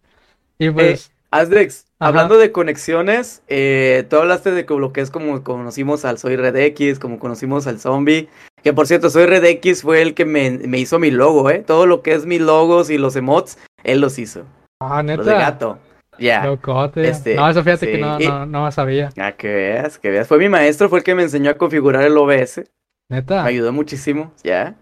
[0.57, 1.11] Y pues...
[1.33, 1.69] Eh,
[1.99, 6.55] hablando de conexiones, eh, tú hablaste de lo que es como conocimos al Soy Red
[6.55, 8.29] X, como conocimos al Zombie.
[8.63, 11.59] Que por cierto, Soy Red X fue el que me, me hizo mi logo, ¿eh?
[11.59, 14.45] Todo lo que es mis logos y los emotes, él los hizo.
[14.79, 15.17] Ah, neta.
[15.17, 15.79] Los de gato.
[16.19, 16.45] Ya.
[16.45, 17.07] Locote.
[17.07, 19.09] Este, no, eso fíjate que no, no, no sabía.
[19.17, 20.27] Ah, que veas, que veas.
[20.27, 22.63] Fue mi maestro, fue el que me enseñó a configurar el OBS.
[23.09, 23.43] Neta.
[23.43, 24.75] Me ayudó muchísimo, ya.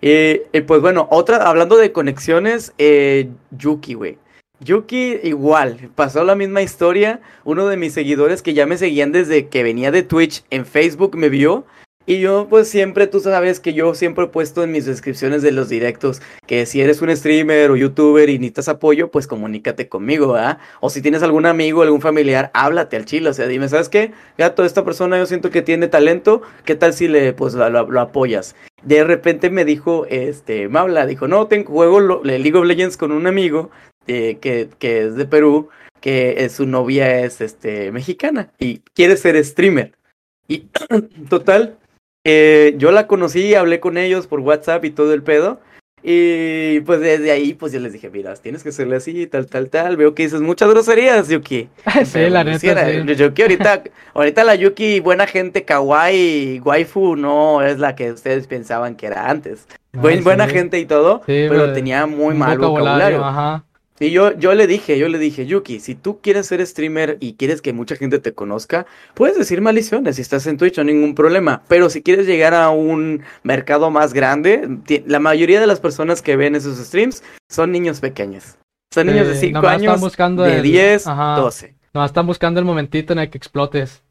[0.00, 4.18] Y, y pues bueno, otra, hablando de conexiones, eh, Yuki, güey.
[4.60, 7.20] Yuki igual, pasó la misma historia.
[7.44, 11.16] Uno de mis seguidores que ya me seguían desde que venía de Twitch en Facebook
[11.16, 11.64] me vio.
[12.08, 15.50] Y yo pues siempre, tú sabes que yo siempre he puesto en mis descripciones de
[15.50, 20.34] los directos que si eres un streamer o youtuber y necesitas apoyo, pues comunícate conmigo,
[20.34, 20.58] ¿verdad?
[20.80, 24.12] O si tienes algún amigo, algún familiar, háblate al chile, o sea, dime, ¿sabes qué?
[24.38, 28.54] Gato, esta persona yo siento que tiene talento, ¿qué tal si le, pues, lo, apoyas?
[28.84, 33.10] De repente me dijo, este, me habla, dijo, no, tengo juego League of Legends con
[33.10, 33.70] un amigo
[34.06, 39.16] eh, que, que es de Perú, que eh, su novia es, este, mexicana y quiere
[39.16, 39.92] ser streamer.
[40.46, 40.68] Y
[41.28, 41.78] total,
[42.28, 45.60] eh, yo la conocí, hablé con ellos por WhatsApp y todo el pedo.
[46.02, 49.70] Y pues desde ahí, pues yo les dije, mira, tienes que hacerle así, tal, tal,
[49.70, 49.96] tal.
[49.96, 51.68] Veo que dices muchas groserías, Yuki.
[52.04, 53.14] sí, Pero la neta, sí.
[53.16, 58.96] Yuki ahorita, ahorita la Yuki, buena gente, kawaii, waifu, no es la que ustedes pensaban
[58.96, 59.68] que era antes.
[59.96, 60.52] Ah, buena sí.
[60.52, 63.24] gente y todo, pero pues, tenía muy Un mal vocabulario.
[63.24, 63.64] Ajá.
[63.98, 67.34] Y yo, yo le dije, yo le dije, Yuki, si tú quieres ser streamer y
[67.34, 68.84] quieres que mucha gente te conozca,
[69.14, 71.62] puedes decir maldiciones si estás en Twitch, no hay ningún problema.
[71.68, 74.68] Pero si quieres llegar a un mercado más grande,
[75.06, 78.56] la mayoría de las personas que ven esos streams son niños pequeños.
[78.92, 81.36] Son niños de Sí, 5 nomás están años, buscando de el- 10, ajá.
[81.40, 81.74] 12.
[81.94, 84.02] No, están buscando el momentito en el que explotes.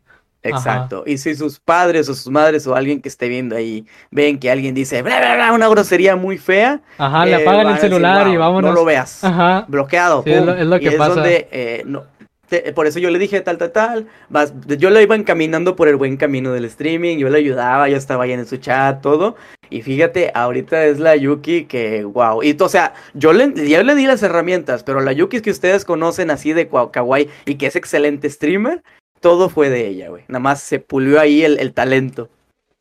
[0.50, 0.58] Ajá.
[0.58, 1.04] Exacto.
[1.06, 4.50] Y si sus padres o sus madres o alguien que esté viendo ahí ven que
[4.52, 7.90] alguien dice bla, bla, bla, una grosería muy fea, Ajá, le eh, apagan el decir,
[7.90, 8.70] celular y "Wow, vámonos.
[8.72, 9.24] No lo veas.
[9.24, 9.66] Ajá.
[9.68, 10.24] bloqueado.
[10.24, 11.14] Sí, es lo- es lo Y que pasa.
[11.16, 12.04] donde, eh, no,
[12.48, 14.08] te- por eso yo le dije tal, tal, tal.
[14.30, 17.18] Vas, yo la iba encaminando por el buen camino del streaming.
[17.18, 19.36] Yo le ayudaba, yo estaba ahí en su chat, todo.
[19.72, 22.44] Y fíjate, ahorita es la Yuki que, wow.
[22.44, 25.86] Y o sea, yo le, yo le di las herramientas, pero la Yuki que ustedes
[25.86, 28.84] conocen así de kawaii y que es excelente streamer,
[29.26, 30.24] todo fue de ella, güey.
[30.28, 32.30] Nada más se pulió ahí el, el talento.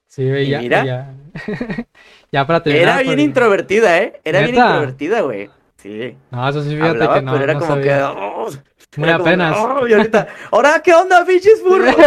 [0.09, 0.85] Sí, güey, ya, mira.
[0.85, 1.15] ya.
[2.33, 2.83] ya para terminar.
[2.89, 4.21] Era bien porque- introvertida, ¿eh?
[4.25, 5.49] Era bien introvertida, güey.
[5.79, 6.15] Sí.
[6.31, 7.33] No, eso sí, fíjate Hablaba, que no.
[7.33, 7.95] pero era no como que.
[7.95, 8.49] oh,
[8.97, 9.57] Muy como, apenas.
[9.59, 11.95] "Oh", y ahorita, ¿ahora qué onda, pinches burros?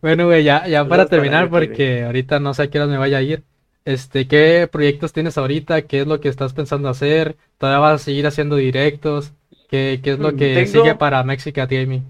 [0.00, 3.18] Bueno, güey, ya, ya para terminar, porque ahorita no sé a qué horas me vaya
[3.18, 3.44] a ir.
[3.84, 5.82] Este, ¿qué proyectos tienes ahorita?
[5.82, 7.36] ¿Qué es lo que estás pensando hacer?
[7.58, 9.32] ¿Todavía vas a seguir haciendo directos?
[9.68, 12.02] ¿Qué, qué es lo Mm, que tengo- sigue para Mexica Gaming?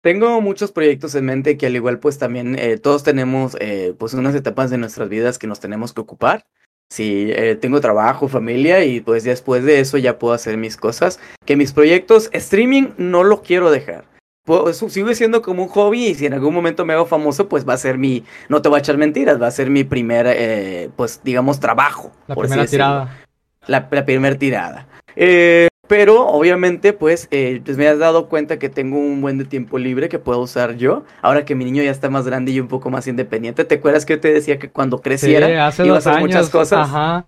[0.00, 4.14] Tengo muchos proyectos en mente que al igual pues también eh, todos tenemos eh, pues
[4.14, 6.44] unas etapas de nuestras vidas que nos tenemos que ocupar.
[6.90, 11.20] Sí, eh, tengo trabajo, familia y pues después de eso ya puedo hacer mis cosas.
[11.44, 14.04] Que mis proyectos, streaming no lo quiero dejar.
[14.46, 17.68] Puedo- sigue siendo como un hobby y si en algún momento me hago famoso pues
[17.68, 20.26] va a ser mi, no te voy a echar mentiras, va a ser mi primer
[20.30, 22.12] eh, pues digamos trabajo.
[22.26, 23.18] La primera tirada.
[23.66, 24.86] la, la primera tirada.
[25.16, 29.44] Eh, pero obviamente, pues, eh, pues me has dado cuenta que tengo un buen de
[29.46, 31.04] tiempo libre que puedo usar yo.
[31.22, 33.64] Ahora que mi niño ya está más grande y un poco más independiente.
[33.64, 36.22] ¿Te acuerdas que yo te decía que cuando Sí, creciera hace iba a hacer años.
[36.28, 36.88] muchas cosas?
[36.88, 37.26] Ajá.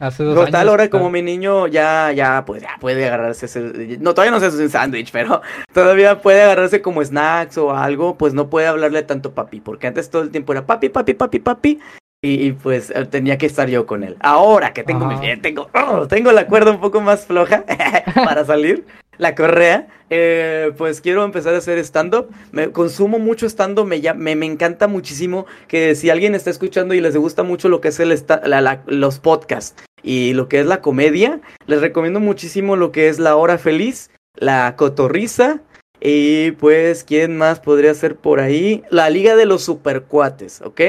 [0.00, 0.68] Hace dos Total, años.
[0.70, 4.46] ahora como mi niño ya, ya, pues ya puede agarrarse ese- no, todavía no se
[4.46, 5.42] hace un sándwich, pero
[5.74, 10.08] todavía puede agarrarse como snacks o algo, pues no puede hablarle tanto papi, porque antes
[10.08, 11.80] todo el tiempo era papi, papi, papi, papi,
[12.22, 14.16] y, y, pues eh, tenía que estar yo con él.
[14.20, 15.40] Ahora que tengo mi Ajá.
[15.40, 17.64] tengo, oh, tengo la cuerda un poco más floja
[18.14, 18.84] para salir,
[19.18, 22.28] la correa, eh, pues quiero empezar a hacer stand-up.
[22.52, 27.00] Me consumo mucho stand-up, me, me, me encanta muchísimo que si alguien está escuchando y
[27.00, 28.08] les gusta mucho lo que es el
[28.44, 33.08] la- la- los podcasts y lo que es la comedia, les recomiendo muchísimo lo que
[33.08, 35.60] es La Hora Feliz, La Cotorriza
[36.00, 38.84] y pues, ¿quién más podría ser por ahí?
[38.90, 40.80] La Liga de los Supercuates, ¿ok?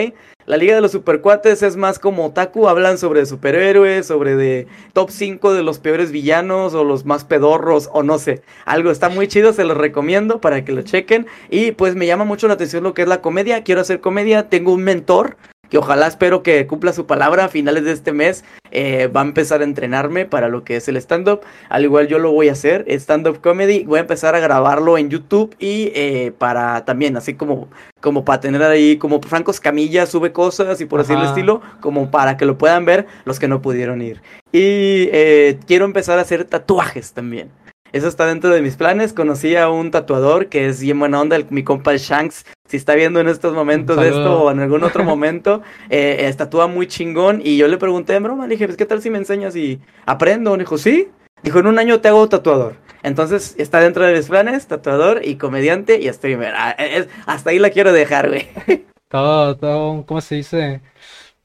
[0.50, 5.12] La Liga de los Supercuates es más como otaku, hablan sobre superhéroes, sobre de top
[5.12, 8.42] 5 de los peores villanos o los más pedorros o no sé.
[8.66, 11.28] Algo está muy chido, se los recomiendo para que lo chequen.
[11.52, 13.64] Y pues me llama mucho la atención lo que es la comedia.
[13.64, 15.38] Quiero hacer comedia, tengo un mentor
[15.70, 18.44] que ojalá espero que cumpla su palabra a finales de este mes.
[18.72, 21.42] eh, va a empezar a entrenarme para lo que es el stand-up.
[21.70, 23.84] Al igual yo lo voy a hacer, stand-up comedy.
[23.84, 27.68] Voy a empezar a grabarlo en YouTube y eh, para también, así como,
[28.00, 32.12] como para tener ahí, como Franco Escamilla sube cosas y por así el estilo, como
[32.12, 34.22] para que lo puedan ver los que no pudieron ir.
[34.52, 37.50] Y eh, quiero empezar a hacer tatuajes también.
[37.92, 39.14] Eso está dentro de mis planes.
[39.14, 42.46] Conocí a un tatuador que es bien buena onda, el- mi compa Shanks.
[42.68, 46.34] Si está viendo en estos momentos de esto o en algún otro momento, eh, eh,
[46.34, 47.42] tatúa muy chingón.
[47.44, 49.80] Y yo le pregunté en broma, le dije, pues, ¿qué tal si me enseñas y
[50.06, 50.52] aprendo?
[50.52, 51.08] Me dijo, sí.
[51.42, 52.76] Dijo, en un año te hago tatuador.
[53.02, 56.54] Entonces está dentro de mis planes, tatuador y comediante y streamer.
[56.56, 58.48] Ah, es- hasta ahí la quiero dejar, güey.
[59.10, 60.82] Todo, todo, ¿cómo se dice?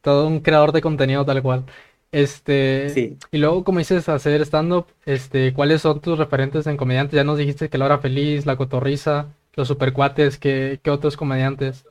[0.02, 1.64] Todo un creador de contenido tal cual.
[2.14, 3.18] Este, Sí.
[3.32, 7.16] y luego como dices hacer stand-up, este, ¿cuáles son tus referentes en comediantes?
[7.16, 11.84] Ya nos dijiste que La Hora Feliz, La Cotorrisa, Los Supercuates, ¿qué, qué otros comediantes?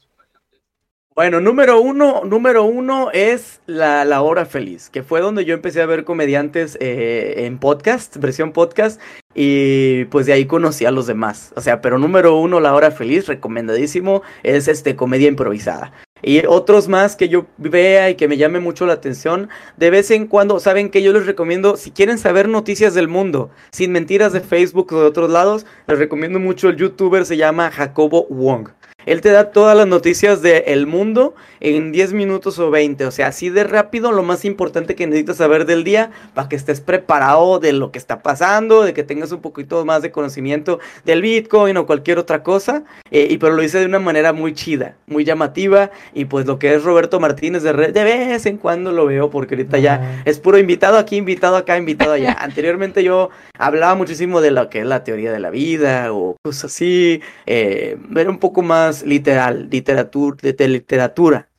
[1.15, 5.82] Bueno, número uno, número uno es la, la Hora Feliz, que fue donde yo empecé
[5.82, 8.99] a ver comediantes eh, en podcast, versión podcast,
[9.36, 11.53] y pues de ahí conocí a los demás.
[11.55, 15.91] O sea, pero número uno, La Hora Feliz, recomendadísimo, es este comedia improvisada.
[16.24, 20.09] Y otros más que yo vea y que me llame mucho la atención, de vez
[20.09, 24.32] en cuando, saben que yo les recomiendo, si quieren saber noticias del mundo, sin mentiras
[24.32, 28.69] de Facebook o de otros lados, les recomiendo mucho el youtuber, se llama Jacobo Wong.
[29.06, 33.06] Él te da todas las noticias del mundo en 10 minutos o 20.
[33.06, 36.56] O sea, así de rápido, lo más importante que necesitas saber del día para que
[36.56, 40.80] estés preparado de lo que está pasando, de que tengas un poquito más de conocimiento
[41.06, 42.84] del Bitcoin o cualquier otra cosa.
[43.12, 45.91] Eh, y pero lo dice de una manera muy chida, muy llamativa.
[46.14, 49.30] Y pues lo que es Roberto Martínez de Red, de vez en cuando lo veo
[49.30, 50.22] porque ahorita ya Ah.
[50.26, 52.36] es puro invitado aquí, invitado acá, invitado allá.
[52.39, 56.66] Anteriormente yo hablaba muchísimo de lo que es la teoría de la vida o cosas
[56.66, 57.22] así.
[57.45, 61.49] Eh, era un poco más literal, literatura, de, literatura.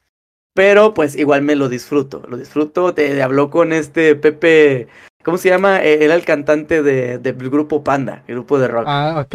[0.54, 2.94] Pero pues igual me lo disfruto, lo disfruto.
[2.94, 4.86] Te, habló con este Pepe,
[5.24, 5.82] ¿cómo se llama?
[5.82, 8.84] Eh, era el cantante de, del grupo Panda, el grupo de rock.
[8.86, 9.34] Ah, ok,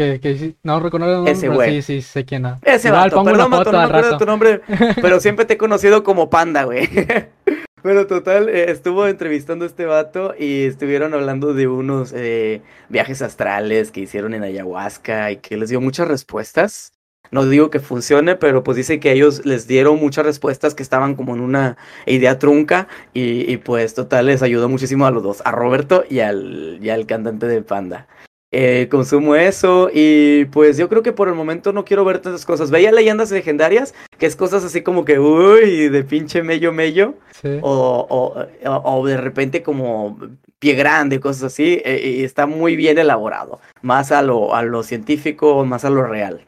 [0.62, 1.82] no reconozco Ese güey.
[1.82, 2.54] sí, sí, sé quién es.
[2.62, 4.62] Ese perdón, no me acuerdo tu nombre,
[5.02, 6.88] pero siempre te he conocido como Panda, güey.
[7.82, 13.22] Pero total, eh, estuvo entrevistando a este vato y estuvieron hablando de unos eh, viajes
[13.22, 16.92] astrales que hicieron en ayahuasca y que les dio muchas respuestas.
[17.30, 21.14] No digo que funcione, pero pues dice que ellos les dieron muchas respuestas que estaban
[21.14, 21.76] como en una
[22.06, 26.20] idea trunca y, y pues total les ayudó muchísimo a los dos, a Roberto y
[26.20, 28.06] al, y al cantante de Panda.
[28.52, 32.44] Eh, consumo eso y pues yo creo que por el momento no quiero ver tantas
[32.44, 32.72] cosas.
[32.72, 37.58] Veía leyendas legendarias, que es cosas así como que, uy, de pinche mello mello, Sí.
[37.62, 40.18] o, o, o- o de repente como
[40.58, 44.82] pie grande, cosas así, eh, y está muy bien elaborado, más a lo, a lo
[44.82, 46.44] científico, más a lo real.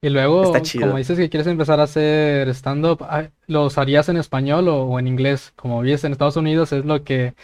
[0.00, 0.86] Y luego, Está chido.
[0.86, 4.98] como dices que quieres empezar a hacer stand-up, ah, ¿los harías en español o, o
[5.00, 5.52] en inglés?
[5.56, 7.34] Como vives en Estados Unidos, es lo que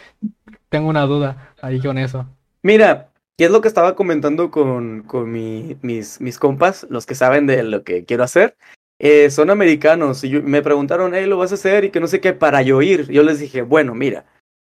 [0.69, 2.27] tengo una duda ahí con eso.
[2.63, 7.15] Mira, y es lo que estaba comentando con, con mi- mis, mis compas, los que
[7.15, 8.55] saben de lo que quiero hacer.
[8.97, 11.83] eh, son americanos y yo- me preguntaron, hey, ¿lo vas a hacer?
[11.83, 13.11] Y que no sé qué, para yo ir.
[13.11, 14.25] Yo les dije, bueno, mira,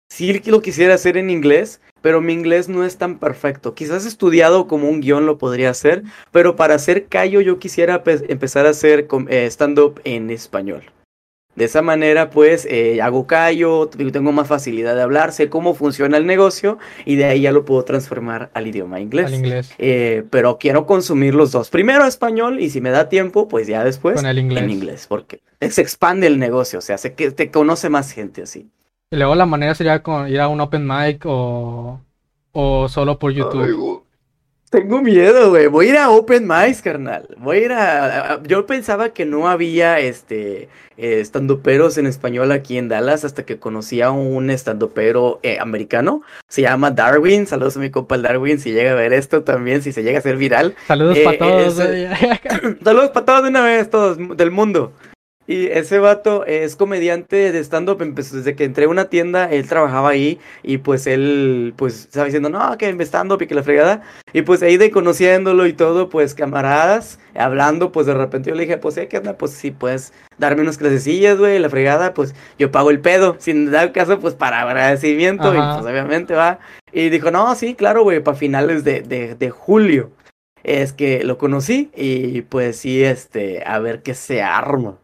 [0.09, 3.73] sí lo quisiera hacer en inglés, pero mi inglés no es tan perfecto.
[3.73, 8.25] Quizás estudiado como un guion lo podría hacer, pero para hacer callo yo quisiera pe-
[8.29, 10.83] empezar a hacer eh, stand-up en español.
[11.55, 16.15] De esa manera, pues, eh, hago callo, tengo más facilidad de hablar, sé cómo funciona
[16.15, 19.25] el negocio y de ahí ya lo puedo transformar al idioma inglés.
[19.25, 19.73] Al inglés.
[19.77, 21.69] Eh, pero quiero consumir los dos.
[21.69, 24.63] Primero español y si me da tiempo, pues ya después Con el inglés.
[24.63, 28.43] en inglés, porque se expande el negocio, o sea, se que te conoce más gente
[28.43, 28.69] así.
[29.11, 31.99] Y luego la manera sería con ir a un open mic o,
[32.51, 34.03] o solo por YouTube.
[34.69, 35.65] Tengo miedo, güey.
[35.65, 37.27] Voy a ir a Open Mics, carnal.
[37.39, 42.05] Voy a ir a, a- a- Yo pensaba que no había este eh, estandoperos en
[42.05, 46.21] español aquí en Dallas hasta que conocí a un estandopero eh, americano.
[46.47, 47.47] Se llama Darwin.
[47.47, 48.59] Saludos a mi compa el Darwin.
[48.59, 50.75] Si llega a ver esto también, si se llega a hacer viral.
[50.87, 51.79] Saludos Eh, para todos.
[51.79, 52.77] ese- eh.
[52.83, 54.93] Saludos para todos de una vez, todos del mundo.
[55.49, 59.67] Y ese vato es comediante de stand-up, empezó desde que entré a una tienda, él
[59.67, 64.03] trabajaba ahí y pues él pues estaba diciendo, no, que stand-up y que la fregada.
[64.31, 68.61] Y pues ahí de conociéndolo y todo, pues camaradas, hablando, pues de repente yo le
[68.61, 69.39] dije, pues, eh, ¿qué onda?
[69.39, 73.71] Pues si puedes darme unas clasecillas, güey, la fregada, pues yo pago el pedo, sin
[73.71, 76.59] dar caso, pues para agradecimiento y pues obviamente va.
[76.93, 80.11] Y dijo, no, sí, claro, güey, para finales de, de, de julio.
[80.61, 84.99] Es que lo conocí y pues sí, este, a ver qué se arma.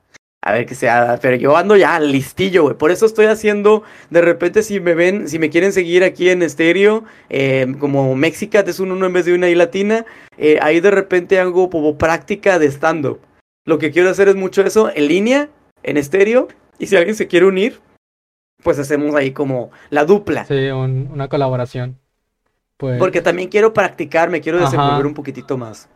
[0.46, 1.18] A ver qué se haga.
[1.20, 2.78] Pero yo ando ya listillo, güey.
[2.78, 3.82] Por eso estoy haciendo,
[4.12, 8.68] de repente, si me ven, si me quieren seguir aquí en estéreo, eh, como Mexicat
[8.68, 10.06] es un uno en vez de una I latina,
[10.38, 13.20] eh, ahí de repente hago como práctica de stand-up.
[13.66, 15.50] Lo que quiero hacer es mucho eso en línea,
[15.82, 16.48] en estéreo.
[16.78, 17.80] Y si alguien se quiere unir,
[18.62, 20.46] pues hacemos ahí como la dupla.
[20.46, 21.98] Sí, un- una colaboración.
[22.78, 25.88] Pues, Porque también quiero practicar, me quiero desenvolver un poquitito más.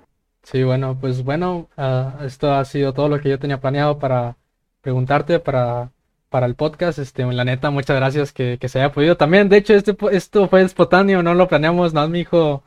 [0.43, 4.37] Sí, bueno, pues bueno, ah, esto ha sido todo lo que yo tenía planeado para
[4.81, 5.91] preguntarte para,
[6.29, 6.99] para el podcast.
[6.99, 9.17] Este, la neta, muchas gracias que, que se haya podido.
[9.17, 12.63] También, de hecho, este, esto fue espontáneo, no lo planeamos, nada más mi hijo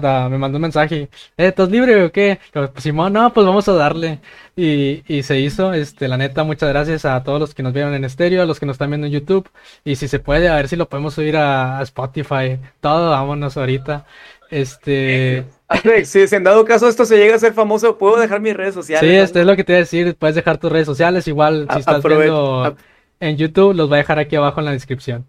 [0.00, 1.02] da- me mandó un mensaje,
[1.36, 2.38] eh, ¿estás libre o qué?
[2.52, 4.20] Pues Simón, no, pues vamos a darle.
[4.56, 7.94] Y, y se hizo, este, la neta, muchas gracias a todos los que nos vieron
[7.94, 9.48] en estéreo, a los que nos están viendo en YouTube.
[9.84, 12.58] Y si se puede, a ver si lo podemos subir a, a Spotify.
[12.80, 14.06] Todo, vámonos ahorita.
[14.50, 18.54] Este, Alex, si en dado caso esto se llega a ser famoso, puedo dejar mis
[18.56, 19.08] redes sociales.
[19.08, 19.22] sí, ¿no?
[19.22, 20.16] esto es lo que te iba a decir.
[20.18, 21.26] Puedes dejar tus redes sociales.
[21.28, 22.76] Igual, si A- estás aprove- viendo a-
[23.20, 25.26] en YouTube, los voy a dejar aquí abajo en la descripción.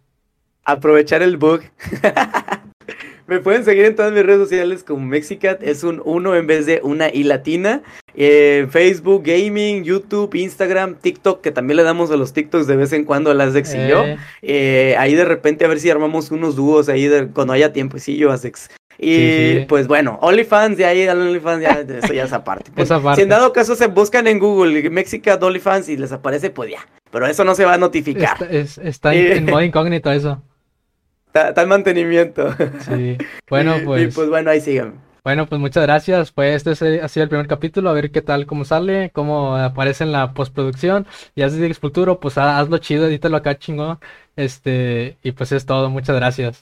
[0.65, 1.61] aprovechar el bug.
[3.27, 6.65] Me pueden seguir en todas mis redes sociales como Mexicat, es un 1 en vez
[6.65, 7.83] de una I latina.
[8.15, 12.91] Eh, Facebook, Gaming, YouTube, Instagram, TikTok, que también le damos a los TikToks de vez
[12.91, 14.03] en cuando a las Dex y yo.
[14.03, 14.17] Eh.
[14.41, 17.99] Eh, ahí de repente a ver si armamos unos dúos ahí de- cuando haya tiempo,
[17.99, 18.69] sí, yo, Asex.
[19.01, 19.65] Y Sí, sí.
[19.69, 22.69] pues bueno, OnlyFans, de ahí al OnlyFans, ya, eso ya es aparte.
[22.75, 23.21] Pues, Esa parte.
[23.21, 26.79] Si en dado caso se buscan en Google Mexicat OnlyFans y les aparece, pues ya.
[27.11, 28.33] Pero eso no se va a notificar.
[28.41, 30.41] Está, es- está en, en modo incógnito eso.
[31.33, 32.53] Está, en mantenimiento.
[32.87, 33.15] Sí.
[33.49, 34.95] Bueno, Y- y pues, pues bueno, ahí sigan.
[35.23, 36.31] bueno, pues muchas gracias.
[36.31, 39.55] Pues este es- ha sido el primer capítulo, a ver qué tal, cómo sale, cómo
[39.55, 41.05] aparece en la postproducción.
[41.35, 43.99] Y así de futuro, pues ha- hazlo chido, edítalo acá chingón.
[44.35, 46.57] Este, y pues es todo, muchas gracias.